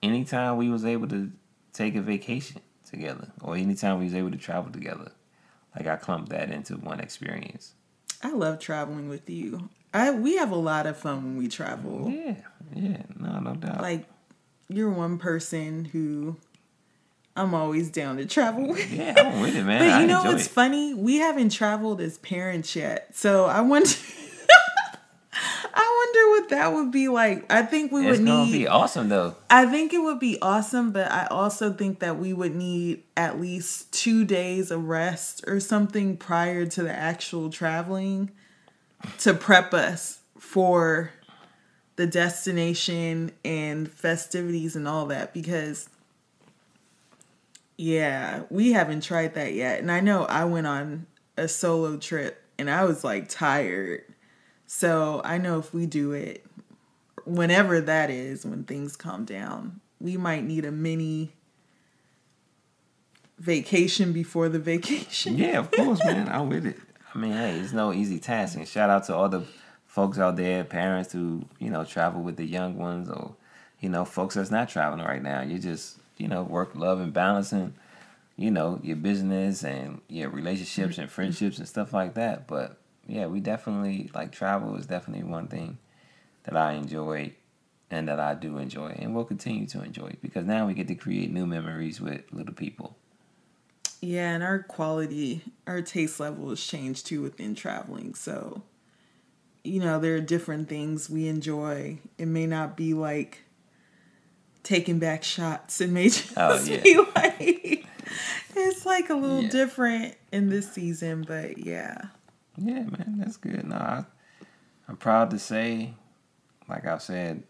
anytime 0.01 0.57
we 0.57 0.69
was 0.69 0.85
able 0.85 1.07
to 1.09 1.31
take 1.73 1.95
a 1.95 2.01
vacation 2.01 2.61
together, 2.95 3.27
or 3.41 3.55
anytime 3.55 3.99
we 3.99 4.05
was 4.05 4.15
able 4.15 4.31
to 4.31 4.37
travel 4.37 4.71
together, 4.71 5.11
like 5.75 5.87
I 5.87 5.95
clumped 5.97 6.29
that 6.29 6.49
into 6.51 6.73
one 6.75 6.99
experience. 6.99 7.73
I 8.23 8.31
love 8.31 8.59
traveling 8.59 9.09
with 9.09 9.29
you. 9.29 9.69
I 9.93 10.11
we 10.11 10.37
have 10.37 10.51
a 10.51 10.55
lot 10.55 10.87
of 10.87 10.97
fun 10.97 11.23
when 11.23 11.37
we 11.37 11.47
travel. 11.47 12.09
Yeah, 12.09 12.35
yeah, 12.73 13.03
no, 13.17 13.39
no 13.39 13.55
doubt. 13.55 13.81
Like 13.81 14.05
you're 14.67 14.89
one 14.89 15.17
person 15.17 15.85
who 15.85 16.37
I'm 17.35 17.53
always 17.53 17.89
down 17.91 18.17
to 18.17 18.25
travel 18.25 18.67
with. 18.69 18.91
Yeah, 18.91 19.13
I'm 19.17 19.41
with 19.41 19.55
it, 19.55 19.63
man. 19.63 19.79
But 19.79 19.85
you 19.85 19.91
I 19.91 20.05
know 20.05 20.23
what's 20.23 20.45
it. 20.45 20.49
funny? 20.49 20.93
We 20.93 21.17
haven't 21.17 21.49
traveled 21.49 22.01
as 22.01 22.17
parents 22.19 22.75
yet. 22.75 23.15
So 23.15 23.45
I 23.45 23.61
want. 23.61 23.85
Wonder 23.85 24.24
what 26.45 26.57
that 26.57 26.73
would 26.73 26.91
be 26.91 27.07
like. 27.07 27.51
I 27.51 27.63
think 27.63 27.91
we 27.91 28.07
It's 28.07 28.19
would 28.19 28.25
gonna 28.25 28.45
need 28.45 28.51
be 28.51 28.67
awesome 28.67 29.09
though. 29.09 29.35
I 29.49 29.65
think 29.65 29.93
it 29.93 29.99
would 29.99 30.19
be 30.19 30.39
awesome, 30.41 30.91
but 30.91 31.11
I 31.11 31.25
also 31.27 31.73
think 31.73 31.99
that 31.99 32.17
we 32.17 32.33
would 32.33 32.55
need 32.55 33.03
at 33.17 33.39
least 33.39 33.91
two 33.91 34.25
days 34.25 34.71
of 34.71 34.85
rest 34.85 35.43
or 35.47 35.59
something 35.59 36.17
prior 36.17 36.65
to 36.67 36.83
the 36.83 36.93
actual 36.93 37.49
traveling 37.49 38.31
to 39.19 39.33
prep 39.33 39.73
us 39.73 40.19
for 40.37 41.11
the 41.95 42.05
destination 42.07 43.31
and 43.43 43.89
festivities 43.89 44.75
and 44.75 44.87
all 44.87 45.07
that 45.07 45.33
because 45.33 45.89
yeah, 47.77 48.43
we 48.49 48.71
haven't 48.71 49.01
tried 49.03 49.33
that 49.33 49.53
yet. 49.53 49.79
And 49.79 49.91
I 49.91 49.99
know 49.99 50.23
I 50.25 50.45
went 50.45 50.67
on 50.67 51.07
a 51.37 51.47
solo 51.47 51.97
trip 51.97 52.41
and 52.57 52.69
I 52.69 52.85
was 52.85 53.03
like 53.03 53.27
tired. 53.27 54.04
So 54.67 55.21
I 55.23 55.37
know 55.37 55.59
if 55.59 55.73
we 55.73 55.85
do 55.85 56.11
it 56.11 56.45
whenever 57.25 57.81
that 57.81 58.09
is, 58.09 58.45
when 58.45 58.63
things 58.63 58.95
calm 58.95 59.25
down, 59.25 59.81
we 59.99 60.17
might 60.17 60.43
need 60.43 60.65
a 60.65 60.71
mini 60.71 61.33
vacation 63.37 64.13
before 64.13 64.49
the 64.49 64.59
vacation. 64.59 65.37
Yeah, 65.37 65.59
of 65.59 65.71
course, 65.71 66.03
man. 66.05 66.29
I'm 66.29 66.49
with 66.49 66.65
it. 66.65 66.77
I 67.13 67.17
mean, 67.17 67.33
hey, 67.33 67.59
it's 67.59 67.73
no 67.73 67.93
easy 67.93 68.19
task. 68.19 68.57
And 68.57 68.67
shout 68.67 68.89
out 68.89 69.05
to 69.05 69.15
all 69.15 69.29
the 69.29 69.43
folks 69.85 70.19
out 70.19 70.35
there, 70.35 70.63
parents 70.63 71.11
who, 71.11 71.45
you 71.59 71.69
know, 71.69 71.83
travel 71.83 72.21
with 72.21 72.37
the 72.37 72.45
young 72.45 72.77
ones 72.77 73.09
or, 73.09 73.35
you 73.79 73.89
know, 73.89 74.05
folks 74.05 74.35
that's 74.35 74.51
not 74.51 74.69
traveling 74.69 75.05
right 75.05 75.21
now. 75.21 75.41
You 75.41 75.59
just, 75.59 75.97
you 76.17 76.27
know, 76.27 76.43
work, 76.43 76.75
love, 76.75 76.99
and 76.99 77.13
balancing, 77.13 77.73
you 78.35 78.51
know, 78.51 78.79
your 78.83 78.97
business 78.97 79.63
and 79.63 80.01
your 80.09 80.29
relationships 80.29 80.93
mm-hmm. 80.93 81.03
and 81.03 81.11
friendships 81.11 81.57
and 81.57 81.67
stuff 81.67 81.93
like 81.93 82.15
that. 82.15 82.47
But 82.47 82.77
yeah, 83.07 83.27
we 83.27 83.39
definitely, 83.39 84.09
like, 84.13 84.31
travel 84.31 84.75
is 84.75 84.85
definitely 84.85 85.23
one 85.23 85.47
thing 85.47 85.77
that 86.43 86.55
I 86.57 86.73
enjoy 86.73 87.33
and 87.91 88.07
that 88.07 88.19
I 88.19 88.33
do 88.33 88.57
enjoy 88.57 88.95
and 88.99 89.13
will 89.13 89.25
continue 89.25 89.67
to 89.67 89.83
enjoy 89.83 90.15
because 90.21 90.45
now 90.45 90.65
we 90.67 90.73
get 90.73 90.87
to 90.87 90.95
create 90.95 91.31
new 91.31 91.45
memories 91.45 92.01
with 92.01 92.21
little 92.31 92.53
people. 92.53 92.95
Yeah, 94.01 94.33
and 94.33 94.43
our 94.43 94.59
quality, 94.59 95.41
our 95.65 95.81
taste 95.81 96.19
level 96.19 96.49
has 96.49 96.61
changed 96.63 97.05
too 97.07 97.21
within 97.21 97.55
traveling. 97.55 98.13
So, 98.15 98.61
you 99.63 99.79
know, 99.79 99.99
there 99.99 100.15
are 100.15 100.19
different 100.21 100.67
things 100.69 101.09
we 101.09 101.27
enjoy. 101.27 101.99
It 102.17 102.27
may 102.27 102.45
not 102.45 102.75
be 102.77 102.93
like 102.93 103.43
taking 104.63 104.99
back 104.99 105.23
shots. 105.23 105.81
It 105.81 105.89
may 105.89 106.05
just 106.09 106.33
Oh, 106.37 106.63
yeah. 106.65 106.81
be 106.83 106.97
like 107.15 107.85
it's 108.55 108.85
like 108.85 109.09
a 109.09 109.15
little 109.15 109.43
Yeah. 109.43 109.49
different 109.49 110.15
in 110.31 110.49
this 110.49 110.71
season, 110.71 111.23
but 111.27 111.57
yeah. 111.57 112.05
Yeah, 112.57 112.83
man, 112.83 113.15
that's 113.17 113.37
good. 113.37 113.65
No, 113.65 113.75
I, 113.75 114.05
I'm 114.87 114.97
proud 114.97 115.29
to 115.31 115.39
say, 115.39 115.93
like 116.69 116.85
I've 116.85 117.01
said 117.01 117.43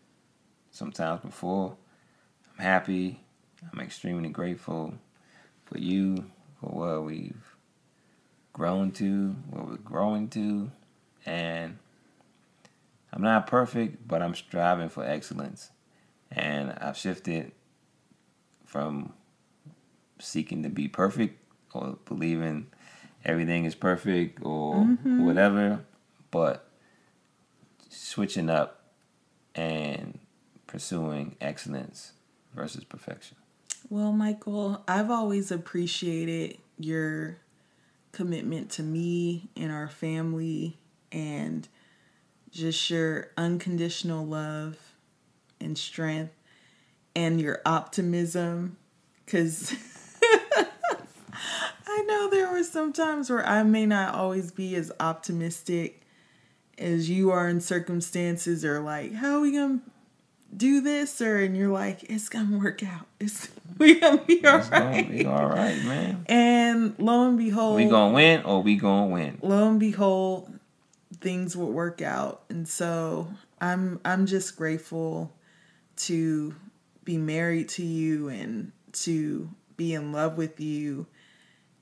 sometimes 0.72 1.22
before, 1.22 1.76
I'm 2.53 2.64
happy. 2.64 3.20
I'm 3.72 3.80
extremely 3.80 4.30
grateful 4.30 4.93
for 5.66 5.78
you, 5.78 6.26
for 6.60 6.68
what 6.68 7.03
we've 7.03 7.56
grown 8.53 8.91
to, 8.91 9.36
what 9.49 9.68
we're 9.68 9.78
growing 9.78 10.30
to, 10.30 10.72
and 11.26 11.78
I'm 13.12 13.22
not 13.22 13.47
perfect, 13.47 14.08
but 14.08 14.22
I'm 14.22 14.36
striving 14.36 14.89
for 14.89 15.06
excellence. 15.06 15.72
And 16.32 16.72
I've 16.74 16.97
shifted 16.97 17.51
from 18.66 19.14
seeking 20.20 20.64
to 20.64 20.70
be 20.70 20.88
perfect 20.88 21.39
or 21.74 21.97
believing 22.06 22.68
everything 23.26 23.65
is 23.65 23.76
perfect 23.76 24.39
or 24.43 24.76
mm-hmm. 24.76 25.26
whatever, 25.26 25.82
but 26.32 26.69
switching 27.89 28.49
up 28.49 28.84
and 29.55 30.19
pursuing 30.67 31.36
excellence 31.41 32.13
versus 32.53 32.84
perfection. 32.84 33.38
Well, 33.89 34.11
Michael, 34.11 34.84
I've 34.88 35.09
always 35.09 35.51
appreciated 35.51 36.57
your 36.78 37.38
commitment 38.11 38.71
to 38.71 38.84
me 38.84 39.49
and 39.55 39.71
our 39.71 39.88
family 39.88 40.78
and 41.11 41.67
just 42.51 42.89
your 42.89 43.32
unconditional 43.38 44.26
love 44.26 44.78
and 45.59 45.78
strength 45.78 46.34
and 47.15 47.39
your 47.39 47.61
optimism 47.65 48.78
cuz 49.28 49.73
I 51.88 52.01
know 52.07 52.30
there 52.30 52.44
were 52.66 52.72
some 52.72 52.93
times 52.93 53.30
where 53.30 53.45
I 53.45 53.63
may 53.63 53.86
not 53.86 54.16
always 54.16 54.51
be 54.51 54.76
as 54.76 54.91
optimistic 54.99 56.01
as 56.78 57.09
you 57.09 57.32
are 57.32 57.47
in 57.47 57.61
circumstances 57.61 58.66
or 58.66 58.80
like 58.82 59.13
how 59.13 59.38
are 59.38 59.41
we 59.41 59.51
to 59.53 59.80
do 60.55 60.82
this? 60.82 61.22
Or 61.22 61.38
and 61.38 61.55
you're 61.55 61.72
like 61.72 62.03
it's 62.09 62.30
gonna 62.30 62.57
work 62.57 62.84
out. 62.84 63.05
It's 63.20 63.49
we 63.78 63.99
gonna 63.99 64.22
be 64.24 64.45
all 64.45 64.57
It's 64.59 64.70
gonna 64.70 65.03
be 65.03 65.26
all 65.26 65.47
right, 65.47 65.82
man. 65.84 66.26
and 66.28 66.95
lo 66.97 67.28
and 67.28 67.38
behold 67.38 67.76
We 67.78 67.86
gonna 67.86 68.13
win 68.13 68.43
or 68.43 68.61
we 68.61 68.76
gonna 68.76 69.07
win. 69.07 69.38
lo 69.41 69.70
and 69.70 69.80
behold 69.80 70.51
things 71.22 71.55
would 71.55 71.70
work 71.70 72.01
out. 72.01 72.43
And 72.49 72.68
so 72.68 73.28
i'm 73.61 74.01
i'm 74.03 74.26
just 74.26 74.57
grateful 74.57 75.32
to 75.95 76.53
be 77.05 77.18
married 77.18 77.70
to 77.70 77.86
you 77.86 78.28
and 78.28 78.74
to 78.91 79.49
be 79.78 79.93
in 79.93 80.11
love 80.11 80.38
with 80.38 80.59
you 80.59 81.07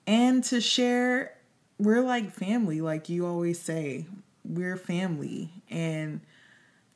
and 0.08 0.43
to 0.45 0.62
share 0.62 1.36
we're 1.78 2.01
like 2.01 2.32
family 2.32 2.82
like 2.82 3.10
you 3.10 3.26
always 3.26 3.60
say 3.60 4.06
we're 4.45 4.78
family. 4.78 5.49
And 5.70 6.22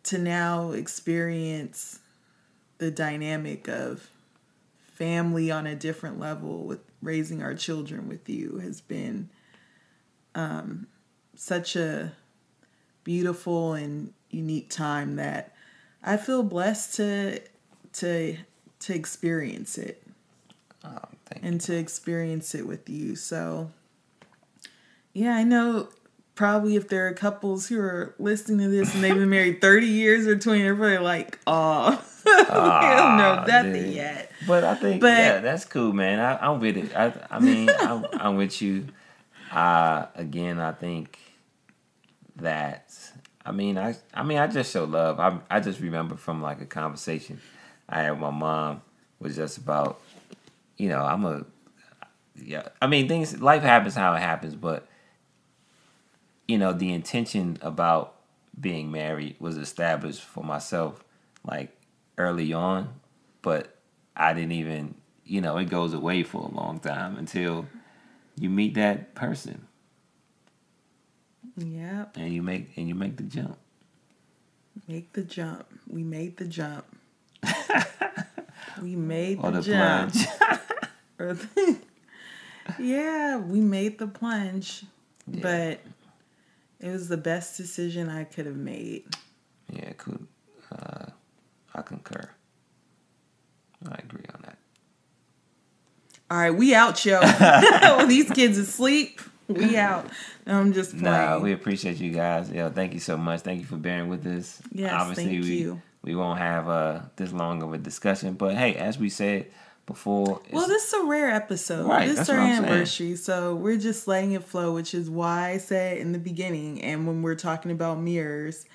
to 0.04 0.18
now 0.18 0.72
experience 0.72 2.00
the 2.78 2.92
dynamic 2.92 3.68
of 3.68 4.10
family 4.94 5.52
on 5.52 5.68
a 5.68 5.76
different 5.76 6.20
level 6.20 6.64
with 6.64 6.80
raising 7.02 7.42
our 7.42 7.54
children 7.54 8.08
with 8.08 8.28
you 8.30 8.60
has 8.60 8.82
been 8.82 9.30
um, 10.36 10.88
such 11.36 11.76
a 11.76 12.14
beautiful 13.04 13.74
and 13.74 14.14
unique 14.30 14.70
time 14.70 15.16
that 15.16 15.54
I 16.04 16.18
feel 16.18 16.44
blessed 16.44 16.96
to 16.96 17.42
to 17.94 18.38
to 18.80 18.94
experience 18.94 19.78
it. 19.78 20.04
Oh, 20.84 21.02
thank 21.30 21.44
and 21.46 21.62
to 21.62 21.76
experience 21.78 22.54
it 22.56 22.68
with 22.68 22.90
you. 22.90 23.16
So 23.16 23.72
yeah, 25.14 25.36
I 25.36 25.44
know 25.44 25.90
probably 26.36 26.76
if 26.76 26.88
there 26.90 27.08
are 27.08 27.14
couples 27.14 27.68
who 27.68 27.80
are 27.80 28.14
listening 28.20 28.60
to 28.60 28.68
this 28.68 28.94
and 28.94 29.04
they've 29.04 29.16
been 29.16 29.30
married 29.30 29.60
30 29.62 29.88
years 29.88 30.28
or 30.28 30.38
20, 30.38 30.62
they're 30.62 30.76
probably 30.76 30.98
like, 31.00 31.40
oh, 31.48 31.90
we 32.26 32.32
don't 32.32 32.48
know 33.18 33.38
Ah, 33.40 33.46
nothing 33.48 33.74
dude. 33.74 33.94
yet. 33.96 34.32
But 34.46 34.64
I 34.64 34.76
think 34.76 35.02
But- 35.02 35.08
yeah, 35.18 35.40
that's 35.40 35.66
cool, 35.66 35.94
man. 35.94 36.20
I, 36.20 36.38
I'm 36.48 36.60
with 36.60 36.78
it. 36.78 36.96
I, 36.96 37.14
I 37.32 37.40
mean, 37.40 37.70
I'm, 37.80 38.06
I'm 38.14 38.36
with 38.38 38.62
you. 38.62 38.86
Uh, 39.52 40.06
again, 40.16 40.60
I 40.60 40.74
think 40.74 41.18
that 42.36 42.94
I 43.46 43.52
mean, 43.52 43.78
I 43.78 43.96
I 44.14 44.24
mean, 44.24 44.38
I 44.38 44.48
just 44.48 44.72
show 44.74 44.84
love. 44.84 45.20
I 45.20 45.40
I 45.50 45.60
just 45.62 45.80
remember 45.80 46.16
from 46.16 46.42
like 46.42 46.62
a 46.62 46.66
conversation 46.66 47.40
I 47.88 48.04
had 48.04 48.12
with 48.12 48.20
my 48.20 48.30
mom 48.30 48.82
was 49.20 49.36
just 49.38 49.58
about, 49.58 50.00
you 50.78 50.90
know, 50.90 51.02
I'm 51.02 51.26
a, 51.26 51.46
yeah. 52.36 52.70
I 52.82 52.88
mean, 52.88 53.08
things 53.08 53.40
life 53.42 53.64
happens 53.64 53.96
how 53.96 54.14
it 54.14 54.20
happens, 54.22 54.56
but 54.56 54.88
you 56.48 56.58
know, 56.58 56.74
the 56.74 56.94
intention 56.94 57.58
about 57.62 58.16
being 58.60 58.92
married 58.92 59.36
was 59.40 59.58
established 59.58 60.22
for 60.22 60.44
myself 60.44 61.04
like 61.46 61.76
early 62.18 62.54
on, 62.54 62.90
but 63.42 63.76
I 64.16 64.34
didn't 64.34 64.54
even, 64.54 64.96
you 65.26 65.42
know, 65.42 65.58
it 65.58 65.66
goes 65.70 65.94
away 65.94 66.24
for 66.24 66.42
a 66.42 66.48
long 66.56 66.80
time 66.80 67.18
until 67.18 67.66
you 68.40 68.50
meet 68.50 68.74
that 68.76 69.16
person 69.16 69.68
Yeah, 71.58 72.06
and 72.16 72.34
you 72.34 72.42
make 72.42 72.76
and 72.78 72.88
you 72.88 72.96
make 72.96 73.18
the 73.18 73.24
jump. 73.24 73.58
make 74.88 75.14
the 75.14 75.24
jump. 75.24 75.66
We 75.88 76.04
made 76.04 76.38
the 76.38 76.46
jump. 76.46 76.86
We 78.82 78.96
made 78.96 79.42
the, 79.42 79.52
the 79.52 79.62
jump. 79.62 80.14
yeah, 82.80 83.38
we 83.38 83.60
made 83.60 83.98
the 83.98 84.08
plunge, 84.08 84.84
yeah. 85.28 85.40
but 85.42 85.80
it 86.80 86.92
was 86.92 87.08
the 87.08 87.18
best 87.18 87.58
decision 87.58 88.10
I 88.10 88.24
could 88.24 88.46
have 88.46 88.56
made. 88.56 89.06
Yeah, 89.72 89.94
cool. 89.98 90.20
Uh, 90.72 91.06
I 91.74 91.82
concur. 91.82 92.30
I 93.90 93.96
agree 93.96 94.26
on 94.34 94.42
that. 94.44 94.58
All 96.30 96.38
right, 96.38 96.52
we 96.52 96.76
out, 96.76 97.04
yo. 97.06 97.22
These 98.08 98.32
kids 98.32 98.58
asleep. 98.58 99.22
We 99.48 99.78
out. 99.78 100.06
I'm 100.46 100.74
just 100.74 100.92
playing. 100.92 101.04
Nah, 101.04 101.40
we 101.40 101.54
appreciate 101.54 101.98
you 101.98 102.12
guys. 102.12 102.52
Yo, 102.52 102.70
thank 102.70 102.94
you 102.94 103.00
so 103.00 103.16
much. 103.18 103.42
Thank 103.42 103.62
you 103.62 103.66
for 103.66 103.78
bearing 103.78 104.10
with 104.10 104.26
us. 104.28 104.62
Yes, 104.74 104.94
Obviously, 104.94 105.26
thank 105.26 105.44
we, 105.44 105.58
you. 105.58 105.82
We 106.08 106.16
won't 106.16 106.40
have 106.40 106.70
uh, 106.70 107.02
this 107.18 107.34
long 107.34 107.62
of 107.62 107.74
a 107.74 107.78
discussion, 107.78 108.36
but 108.36 108.56
hey, 108.56 108.76
as 108.76 108.98
we 108.98 109.10
said 109.10 109.48
before, 109.86 110.42
well, 110.54 110.66
this 110.66 110.88
is 110.88 110.94
a 110.94 111.04
rare 111.04 111.30
episode. 111.30 111.86
Right, 111.86 112.08
this 112.08 112.22
is 112.22 112.30
our 112.30 112.40
anniversary, 112.40 113.18
so 113.18 113.54
we're 113.54 113.78
just 113.78 114.08
letting 114.08 114.32
it 114.32 114.46
flow, 114.46 114.74
which 114.74 114.94
is 114.94 115.10
why 115.10 115.50
I 115.50 115.58
said 115.58 115.98
in 115.98 116.14
the 116.14 116.18
beginning, 116.20 116.82
and 116.82 117.06
when 117.06 117.24
we're 117.24 117.36
talking 117.36 117.72
about 117.72 118.00
mirrors, 118.00 118.66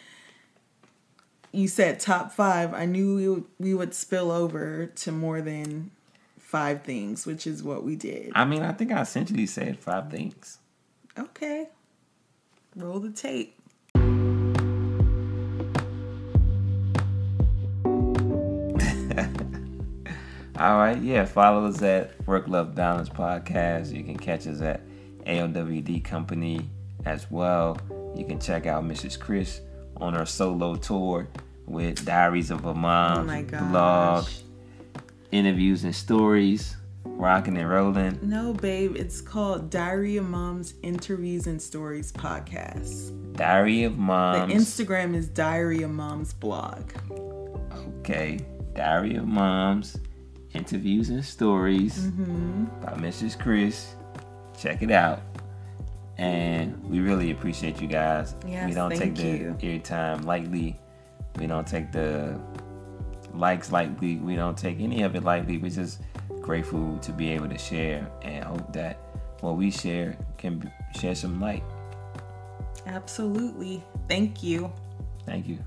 you 1.53 1.69
said 1.69 2.01
top 2.01 2.33
five. 2.33 2.75
I 2.75 2.85
knew 2.85 3.17
we 3.17 3.29
would, 3.29 3.45
we 3.59 3.75
would 3.75 3.95
spill 3.95 4.31
over 4.31 4.87
to 4.87 5.11
more 5.11 5.41
than 5.41 5.91
five 6.39 6.83
things, 6.83 7.25
which 7.25 7.47
is 7.47 7.63
what 7.63 7.83
we 7.83 7.97
did. 7.97 8.33
I 8.35 8.45
mean, 8.45 8.63
I 8.63 8.73
think 8.73 8.93
I 8.93 9.01
essentially 9.01 9.47
said 9.47 9.79
five 9.79 10.11
things. 10.11 10.59
Okay. 11.19 11.69
Roll 12.77 13.01
the 13.01 13.11
tape. 13.11 13.59
All 20.63 20.79
right, 20.79 21.03
yeah. 21.03 21.25
Follow 21.25 21.67
us 21.67 21.83
at 21.83 22.13
Work 22.25 22.47
Love 22.47 22.73
Balance 22.73 23.09
Podcast. 23.09 23.93
You 23.93 24.05
can 24.05 24.17
catch 24.17 24.47
us 24.47 24.61
at 24.61 24.81
ALWD 25.27 26.05
Company 26.05 26.71
as 27.05 27.29
well. 27.33 27.77
You 28.15 28.25
can 28.25 28.39
check 28.39 28.67
out 28.67 28.85
Mrs. 28.85 29.19
Chris 29.19 29.61
on 29.97 30.15
her 30.15 30.25
solo 30.25 30.77
tour 30.77 31.27
with 31.67 32.05
Diaries 32.05 32.53
of 32.53 32.65
a 32.65 32.75
Mom 32.75 33.29
oh 33.29 33.43
blog, 33.71 34.29
interviews 35.33 35.83
and 35.83 35.93
stories 35.93 36.77
rocking 37.05 37.57
and 37.57 37.69
rolling. 37.69 38.21
No, 38.23 38.53
babe, 38.53 38.95
it's 38.95 39.21
called 39.21 39.69
Diary 39.69 40.17
of 40.17 40.29
Moms 40.29 40.75
Interviews 40.85 41.49
and 41.49 41.61
Stories 41.61 42.13
Podcast. 42.13 43.33
Diary 43.33 43.83
of 43.83 43.99
Moms. 43.99 44.53
The 44.53 44.61
Instagram 44.61 45.17
is 45.17 45.27
Diary 45.27 45.83
of 45.83 45.91
Moms 45.91 46.33
Blog. 46.35 46.93
Okay, 47.99 48.39
Diary 48.75 49.17
of 49.17 49.27
Moms 49.27 49.99
Interviews 50.55 51.11
and 51.11 51.25
Stories 51.25 51.99
mm-hmm. 51.99 52.65
by 52.85 52.93
Mrs. 52.93 53.39
Chris. 53.39 53.95
Check 54.59 54.83
it 54.83 54.91
out. 54.91 55.21
And 56.19 56.83
we 56.85 57.01
really 57.01 57.31
appreciate 57.31 57.81
you 57.81 57.89
guys. 57.89 58.35
Yes, 58.47 58.69
we 58.69 58.75
don't 58.75 58.95
take 58.95 59.15
the 59.15 59.23
you. 59.23 59.57
airtime 59.61 60.25
lightly. 60.25 60.79
We 61.37 61.47
don't 61.47 61.67
take 61.67 61.91
the 61.91 62.39
likes 63.35 63.73
lightly. 63.73 64.17
We 64.17 64.37
don't 64.37 64.57
take 64.57 64.81
any 64.81 65.03
of 65.03 65.17
it 65.17 65.25
lightly. 65.25 65.59
We're 65.59 65.71
just 65.71 66.01
grateful 66.41 66.99
to 66.99 67.13
be 67.13 67.31
able 67.31 67.49
to 67.49 67.59
share 67.59 68.11
and 68.23 68.45
hope 68.45 68.73
that 68.73 68.99
what 69.41 69.57
we 69.57 69.71
share 69.71 70.17
can 70.39 70.71
share 71.01 71.15
some 71.15 71.41
light. 71.41 71.65
Absolutely. 72.87 73.83
Thank 74.09 74.43
you. 74.43 74.73
Thank 75.25 75.49
you. 75.49 75.59